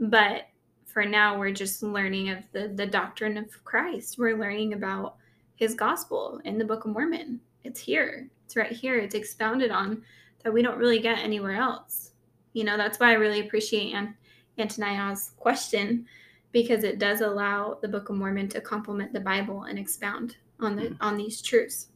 [0.01, 0.47] But
[0.85, 4.17] for now we're just learning of the the doctrine of christ.
[4.17, 5.15] We're learning about
[5.55, 7.39] his gospel in the book of mormon.
[7.63, 8.27] It's here.
[8.45, 8.97] It's right here.
[8.97, 10.01] It's expounded on
[10.43, 12.11] that we don't really get anywhere else.
[12.53, 14.15] You know that's why i really appreciate Ant-
[14.57, 16.05] antonia's question
[16.51, 20.75] because it does allow the book of mormon to complement the bible and expound on
[20.75, 21.01] the mm-hmm.
[21.01, 21.87] on these truths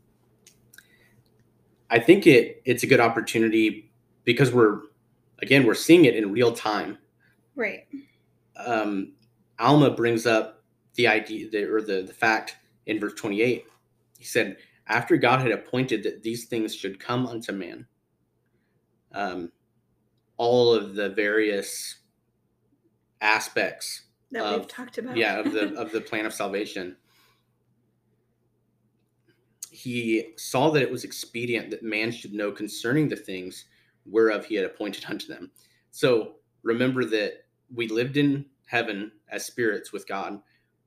[1.89, 3.91] I think it it's a good opportunity
[4.23, 4.81] because we're
[5.39, 6.97] again, we're seeing it in real time.
[7.55, 7.85] Right.
[8.57, 9.13] Um,
[9.59, 10.63] Alma brings up
[10.95, 12.55] the idea the, or the, the fact
[12.85, 13.65] in verse 28.
[14.17, 14.57] He said,
[14.87, 17.85] After God had appointed that these things should come unto man,
[19.13, 19.51] um,
[20.37, 21.97] all of the various
[23.21, 25.15] aspects That Of- we've talked about.
[25.17, 26.97] yeah of the of the plan of salvation
[29.75, 33.65] he saw that it was expedient that man should know concerning the things
[34.05, 35.51] whereof he had appointed unto them
[35.91, 40.41] so remember that we lived in heaven as spirits with god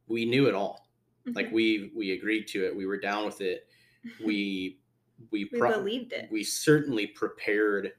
[0.07, 0.89] we knew it all
[1.35, 1.53] like Mhm.
[1.53, 3.67] we we agreed to it we were down with it
[4.25, 4.81] we
[5.31, 6.31] we, we pro- believed it.
[6.31, 7.93] we certainly prepared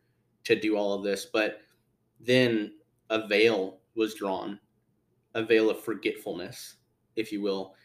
[0.46, 1.60] to do all of this, but
[2.22, 2.74] then
[3.10, 4.58] a veil was drawn,
[5.36, 6.76] a veil of forgetfulness,
[7.18, 7.76] if you will.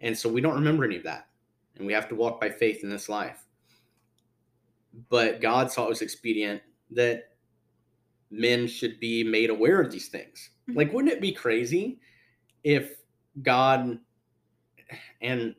[0.00, 1.28] And so we don't remember any of that.
[1.76, 3.46] And we have to walk by faith in this life.
[5.08, 7.30] But God saw it was expedient that
[8.30, 10.50] men should be made aware of these things.
[10.68, 10.76] Mhm.
[10.76, 12.00] Like, wouldn't it be crazy
[12.64, 13.02] if
[13.42, 13.98] God,
[15.20, 15.54] and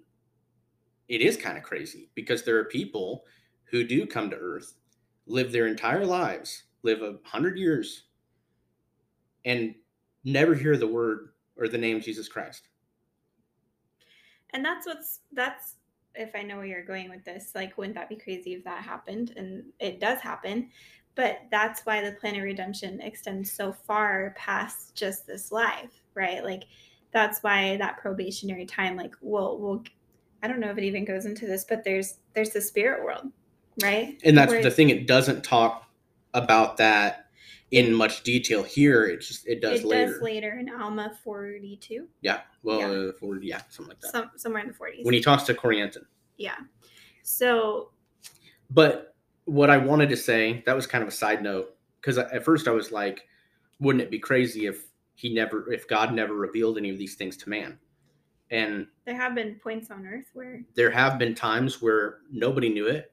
[1.07, 3.25] it is kind of crazy because there are people
[3.65, 4.75] who do come to earth,
[5.25, 8.05] live their entire lives, live a hundred years,
[9.45, 9.75] and
[10.23, 12.69] never hear the word or the name Jesus Christ.
[14.51, 15.75] And that's what's that's
[16.15, 18.83] if I know where you're going with this, like wouldn't that be crazy if that
[18.83, 19.33] happened?
[19.35, 20.69] And it does happen.
[21.15, 26.43] But that's why the plan of redemption extends so far past just this life, right?
[26.43, 26.63] Like
[27.11, 29.83] that's why that probationary time, like we'll we'll
[30.41, 33.31] I don't know if it even goes into this, but there's there's the spirit world,
[33.81, 34.19] right?
[34.23, 35.87] And that's Where- the thing; it doesn't talk
[36.33, 37.22] about that
[37.73, 39.05] in much detail here.
[39.05, 40.13] It just it does it later.
[40.13, 43.09] does later in Alma 42, Yeah, well, Yeah.
[43.09, 44.11] uh, for yeah, something like that.
[44.11, 45.03] some, somewhere in the 40s.
[45.03, 46.05] when he talks to Corianton.
[46.37, 46.57] yeah.
[47.23, 47.91] So
[48.69, 49.15] But
[49.45, 52.67] what I wanted to say, that was kind of a side note, because at first
[52.67, 53.27] I was like,
[53.79, 57.35] wouldn't it be crazy if he never, if God never revealed any of these things
[57.37, 57.79] to man?
[58.51, 62.85] And there have been points on earth where there have been times where nobody knew
[62.87, 63.11] it,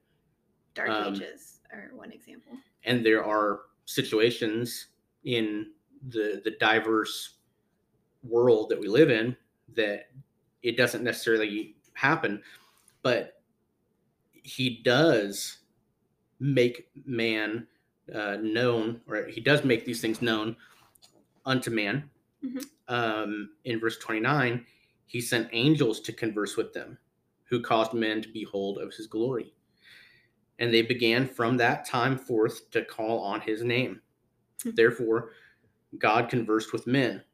[0.75, 2.53] dark Um, ages are one example.
[2.85, 3.61] and there are
[3.95, 4.87] situations
[5.25, 5.73] in
[6.09, 7.35] the the diverse
[8.23, 9.37] world that we live in
[9.75, 10.11] that
[10.63, 12.43] it doesn't necessarily happen
[13.03, 13.43] but
[14.33, 15.59] he does
[16.39, 17.67] make man
[18.15, 20.57] uh, known or he does make these things known
[21.47, 22.09] unto man
[22.43, 22.65] Mhm.
[22.89, 24.65] um, in verse 29
[25.07, 26.97] he sent angels to converse with them
[27.45, 29.53] who caused men to behold of his glory
[30.61, 34.01] and they began from that time forth to call on his name.
[34.63, 34.71] Hmm.
[34.75, 35.33] Therefore,
[35.99, 37.25] God conversed with men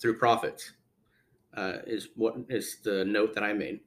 [0.00, 0.72] through prophets,
[1.54, 3.80] uh, is what is the note that I made,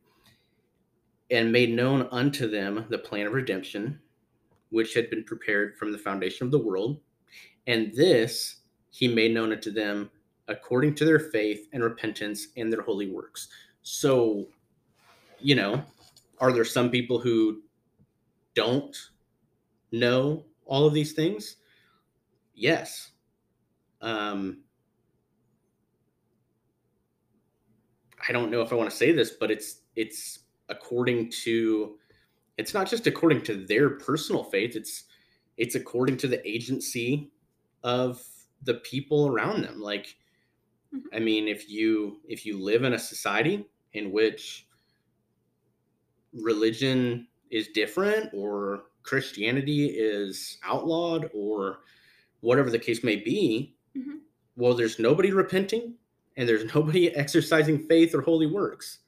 [1.29, 3.99] and made known unto them the plan of redemption,
[4.71, 6.99] which had been prepared from the foundation of the world.
[7.67, 10.09] And this he made known unto them
[10.47, 13.49] according to their faith and repentance and their holy works.
[13.83, 14.47] So,
[15.39, 15.83] you know,
[16.39, 17.61] are there some people who
[18.59, 18.95] don't
[19.91, 21.57] know all of these things?
[22.53, 23.11] Yes.
[24.01, 24.63] Um,
[28.27, 30.39] I don't know if I want to say this, but it's it's
[30.69, 31.97] according to
[32.57, 35.05] it's not just according to their personal faith, it's
[35.57, 37.31] it's according to the agency
[37.83, 38.21] of
[38.63, 39.79] the people around them.
[39.79, 40.17] Like
[40.93, 41.03] Mhm.
[41.13, 44.67] I mean, if you if you live in a society in which
[46.33, 51.79] religion is different or Christianity is outlawed or
[52.41, 54.19] whatever the case may be, Mhm.
[54.55, 55.95] well, there's nobody repenting
[56.37, 58.99] and there's nobody exercising faith or holy works.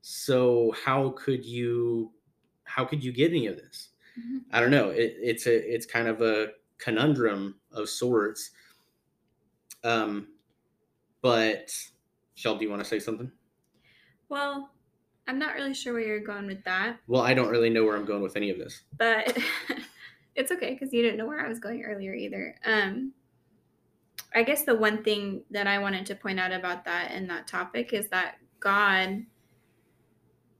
[0.00, 2.12] So how could you
[2.64, 3.90] how could you get any of this?
[4.18, 4.40] Mhm.
[4.50, 4.90] I don't know.
[4.90, 8.50] It, it's a it's kind of a conundrum of sorts.
[9.84, 10.28] Um,
[11.20, 11.72] but
[12.34, 13.30] Shel, do you want to say something?
[14.28, 14.71] Well,
[15.28, 17.96] I'm not really sure where you're going with that, Well, I don't really know where
[17.96, 18.82] I'm going with any of this.
[18.98, 19.36] but
[20.34, 22.56] it's okay because you didn't know where I was going earlier either.
[22.64, 23.12] Um,
[24.34, 27.46] I guess the one thing that I wanted to point out about that and that
[27.46, 29.24] topic is that God,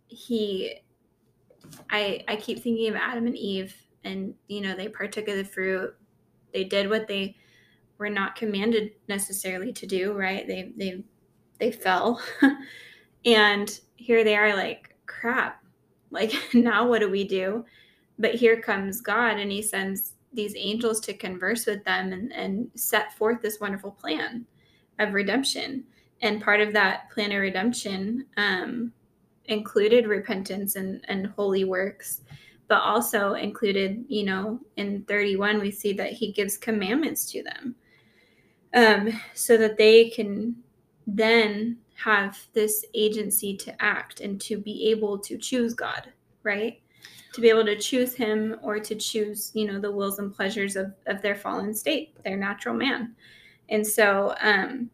[0.08, 0.74] He,
[1.90, 5.44] I I keep thinking of Adam and Eve, and you know they partook of the
[5.44, 5.94] fruit,
[6.52, 7.36] they did what they
[7.98, 10.46] were not commanded necessarily to do, right?
[10.46, 11.04] They they
[11.58, 12.20] they fell,
[13.24, 15.62] and here they are like crap.
[16.11, 17.64] Like now what do we do?
[18.18, 22.70] But here comes god and he sends these angels to converse with them and, and
[22.74, 24.46] set forth this wonderful plan
[24.98, 25.84] of redemption.
[26.22, 28.92] And part of that plan of redemption um,
[29.46, 32.22] included repentance and, and holy works
[32.72, 37.74] but also included, you know, in 31, we see that he gives commandments to them
[38.72, 40.57] um, so that they can
[41.07, 46.80] then have this agency to act and to be able to choose God, right?
[47.34, 50.76] To be able to choose him or to choose, you know, the wills and pleasures
[50.76, 53.14] of, of their fallen state, their natural man.
[53.68, 54.90] And so um,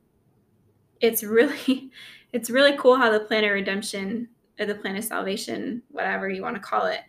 [1.00, 1.90] it's really,
[2.32, 4.28] it's really cool how the plan of redemption
[4.60, 7.00] or the plan of salvation, whatever you want to call it,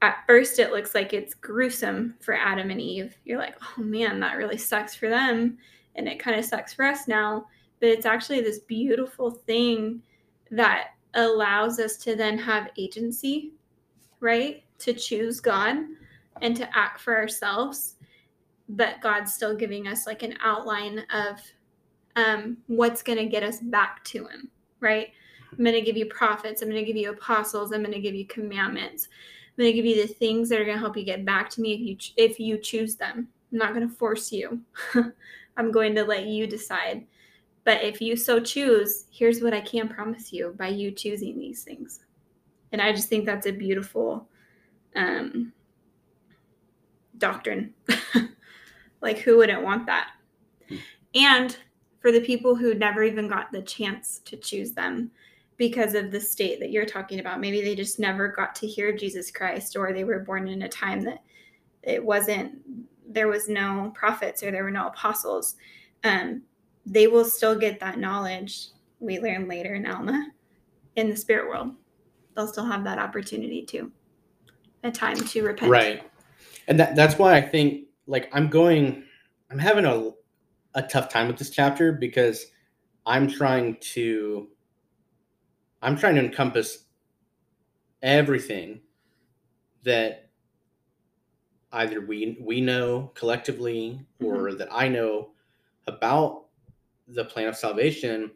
[0.00, 3.16] at first it looks like it's gruesome for Adam and Eve.
[3.24, 5.58] You're like, oh man, that really sucks for them.
[5.94, 7.46] And it kind of sucks for us now.
[7.82, 10.04] But it's actually this beautiful thing
[10.52, 13.54] that allows us to then have agency,
[14.20, 14.62] right?
[14.78, 15.78] To choose God
[16.42, 17.96] and to act for ourselves.
[18.68, 21.40] But God's still giving us like an outline of
[22.14, 25.08] um, what's going to get us back to Him, right?
[25.50, 26.62] I'm going to give you prophets.
[26.62, 27.72] I'm going to give you apostles.
[27.72, 29.08] I'm going to give you commandments.
[29.58, 31.50] I'm going to give you the things that are going to help you get back
[31.50, 33.26] to me if you if you choose them.
[33.50, 34.60] I'm not going to force you.
[35.56, 37.08] I'm going to let you decide.
[37.64, 41.62] But if you so choose, here's what I can promise you by you choosing these
[41.62, 42.00] things.
[42.72, 44.28] And I just think that's a beautiful
[44.96, 45.52] um,
[47.18, 47.74] doctrine.
[49.00, 50.10] like, who wouldn't want that?
[51.14, 51.56] And
[52.00, 55.12] for the people who never even got the chance to choose them,
[55.62, 57.38] because of the state that you're talking about.
[57.38, 60.68] Maybe they just never got to hear Jesus Christ, or they were born in a
[60.68, 61.22] time that
[61.84, 62.58] it wasn't,
[63.08, 65.54] there was no prophets or there were no apostles.
[66.02, 66.42] Um,
[66.86, 68.68] they will still get that knowledge
[69.00, 70.30] we learn later in Alma
[70.96, 71.72] in the spirit world.
[72.34, 73.90] They'll still have that opportunity to
[74.84, 75.70] a time to repent.
[75.70, 76.02] Right.
[76.68, 79.04] And that, that's why I think like I'm going,
[79.50, 80.10] I'm having a,
[80.74, 82.46] a tough time with this chapter because
[83.06, 84.48] I'm trying to
[85.82, 86.84] I'm trying to encompass
[88.02, 88.80] everything
[89.84, 90.30] that
[91.72, 94.58] either we we know collectively or mm-hmm.
[94.58, 95.30] that I know
[95.86, 96.41] about
[97.14, 98.30] the plan of salvation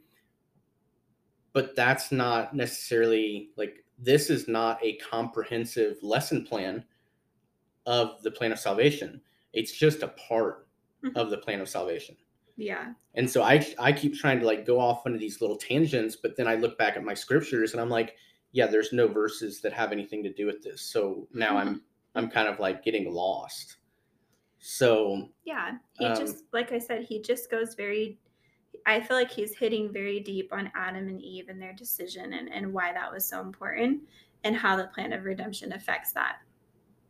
[1.53, 6.85] but that's not necessarily like this is not a comprehensive lesson plan
[7.87, 9.21] of the plan of salvation
[9.53, 10.69] it's just a part
[11.05, 11.17] mm-hmm.
[11.17, 12.17] of the plan of salvation
[12.57, 12.93] yeah.
[13.15, 16.37] And so I I keep trying to like go off into these little tangents, but
[16.37, 18.17] then I look back at my scriptures and I'm like,
[18.53, 20.81] yeah, there's no verses that have anything to do with this.
[20.83, 21.83] So now I'm
[22.15, 23.77] I'm kind of like getting lost.
[24.59, 28.19] So yeah, he um, just like I said, he just goes very.
[28.87, 32.49] I feel like he's hitting very deep on Adam and Eve and their decision and
[32.53, 34.03] and why that was so important
[34.45, 36.37] and how the plan of redemption affects that.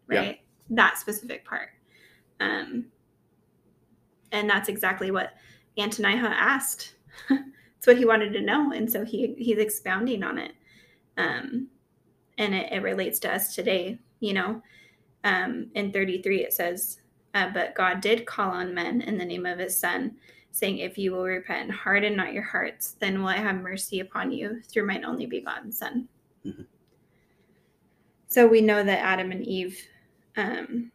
[0.08, 0.76] Right, yeah.
[0.76, 1.68] that specific part.
[2.40, 2.86] Um,
[4.32, 5.34] and that's exactly what
[5.78, 6.94] Antionah asked.
[7.30, 10.52] it's what he wanted to know, and so he he's expounding on it.
[11.18, 11.68] Um,
[12.38, 13.98] and it, it relates to us today.
[14.20, 14.62] You know,
[15.24, 17.00] um, in 33 it says,
[17.34, 20.16] uh, "But God did call on men in the name of His Son."
[20.56, 24.00] Saying, If you will repent and harden not your hearts, then will I have mercy
[24.00, 26.08] upon you through mine only begotten Son.
[26.46, 26.62] Mm-hmm.
[28.28, 29.78] So we know that Adam and Eve
[30.38, 30.90] um,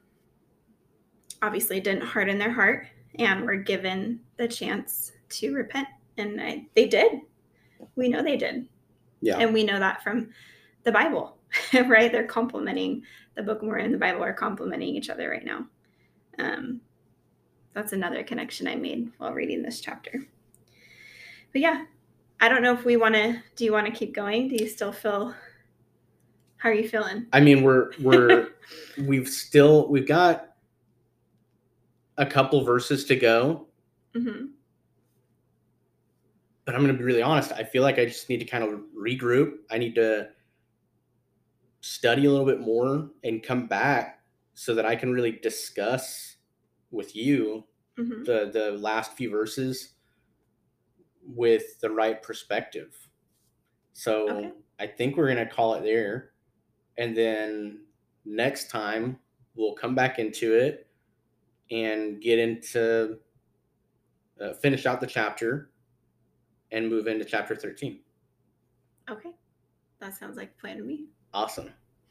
[1.44, 2.88] obviously didn't harden their heart
[3.20, 5.88] and were given the chance to repent.
[6.18, 7.22] And I, they did.
[7.96, 8.68] We know they did.
[9.22, 9.38] Yeah.
[9.38, 10.32] And we know that from
[10.84, 11.38] the Bible,
[11.86, 12.12] right?
[12.12, 13.04] They're complementing
[13.36, 15.68] the Book of Mormon and the Bible are complementing each other right now.
[16.40, 16.82] Um,
[17.74, 20.26] that's another connection I made while reading this chapter.
[21.52, 21.86] But yeah,
[22.40, 23.42] I don't know if we want to.
[23.56, 24.48] Do you want to keep going?
[24.48, 25.34] Do you still feel?
[26.58, 27.28] How are you feeling?
[27.34, 28.50] I mean, we're we're
[28.98, 30.56] we've still we've got
[32.18, 33.68] a couple verses to go.
[34.16, 34.48] Mm-hmm.
[36.66, 37.52] But I'm going to be really honest.
[37.52, 39.54] I feel like I just need to kind of regroup.
[39.72, 40.30] I need to
[41.82, 44.20] study a little bit more and come back
[44.54, 46.31] so that I can really discuss
[46.92, 47.64] with you
[47.98, 48.24] mm-hmm.
[48.24, 49.94] the the last few verses
[51.26, 52.96] with the right perspective.
[53.94, 54.52] So okay.
[54.80, 56.32] I think we're going to call it there.
[56.98, 57.82] And then
[58.26, 59.20] next time
[59.56, 60.88] we'll come back into it
[61.70, 63.20] and get into
[64.42, 65.72] uh, finish out the chapter
[66.72, 68.00] and move into chapter 13.
[69.10, 69.32] Okay.
[70.00, 71.06] That sounds like a plan to me.
[71.34, 71.70] Awesome.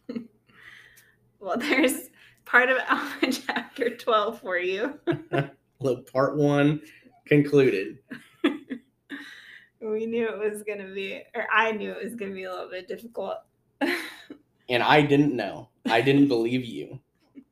[1.41, 2.11] well, there's
[2.51, 4.99] part of Alma chapter 12 for you.
[5.79, 6.81] well, part one
[7.27, 7.99] concluded.
[9.81, 12.45] we knew it was going to be, or I knew it was going to be
[12.45, 13.37] a little bit difficult.
[13.81, 15.69] and I didn't know.
[15.87, 17.01] I didn't believe you.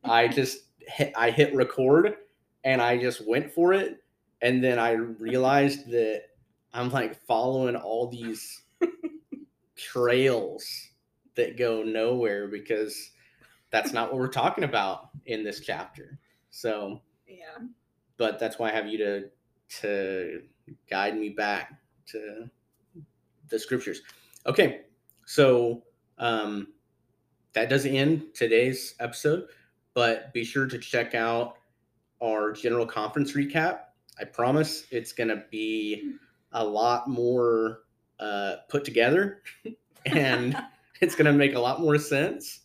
[0.05, 2.15] I just hit, I hit record
[2.65, 4.03] and I just went for it.
[4.43, 6.23] And then I realized that
[6.73, 8.63] I'm like following all these
[9.77, 10.89] trails
[11.35, 13.11] that go nowhere because
[13.71, 16.19] that's not what we're talking about in this chapter.
[16.51, 17.59] So, Yeah.
[18.17, 19.31] but that's why I have you to
[19.81, 20.43] to
[20.89, 21.75] guide me back
[22.07, 22.49] to
[23.49, 24.01] the scriptures.
[24.47, 24.83] Okay,
[25.27, 25.83] so
[26.17, 26.69] um,
[27.53, 29.49] that does end today's episode,
[29.93, 31.59] but be sure to check out
[32.23, 33.81] our general conference recap.
[34.19, 36.15] I promise it's going to be
[36.53, 37.81] a lot more
[38.19, 39.43] uh, put together
[40.07, 40.57] and
[41.01, 42.61] it's going to make a lot more sense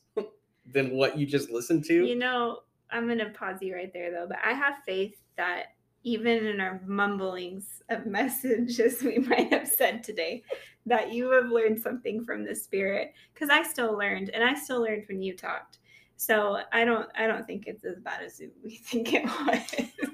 [0.72, 2.06] than what you just listened to.
[2.06, 2.60] You know,
[2.92, 6.82] I'm gonna pause you right there though, but I have faith that even in our
[6.86, 10.44] mumblings of messages we might have said today,
[10.86, 13.14] that you have learned something from the spirit.
[13.34, 15.80] Because I still learned, and I still learned when you talked.
[16.18, 20.10] So I don't I don't think it's as bad as we think it was.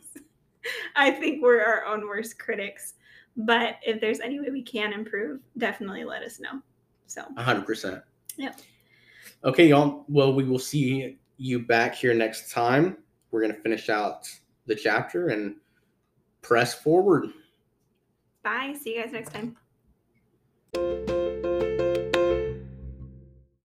[0.96, 2.94] I think we're our own worst critics.
[3.38, 6.62] But if there's any way we can improve, definitely let us know.
[7.08, 8.04] So hundred percent.
[8.38, 8.60] Yep.
[9.44, 10.06] Okay, y'all.
[10.10, 12.98] Well, we will see you back here next time.
[13.32, 14.30] We're gonna finish out
[14.66, 15.56] the chapter and
[16.42, 17.30] press forward.
[18.44, 18.76] bye.
[18.80, 19.56] See you guys next time.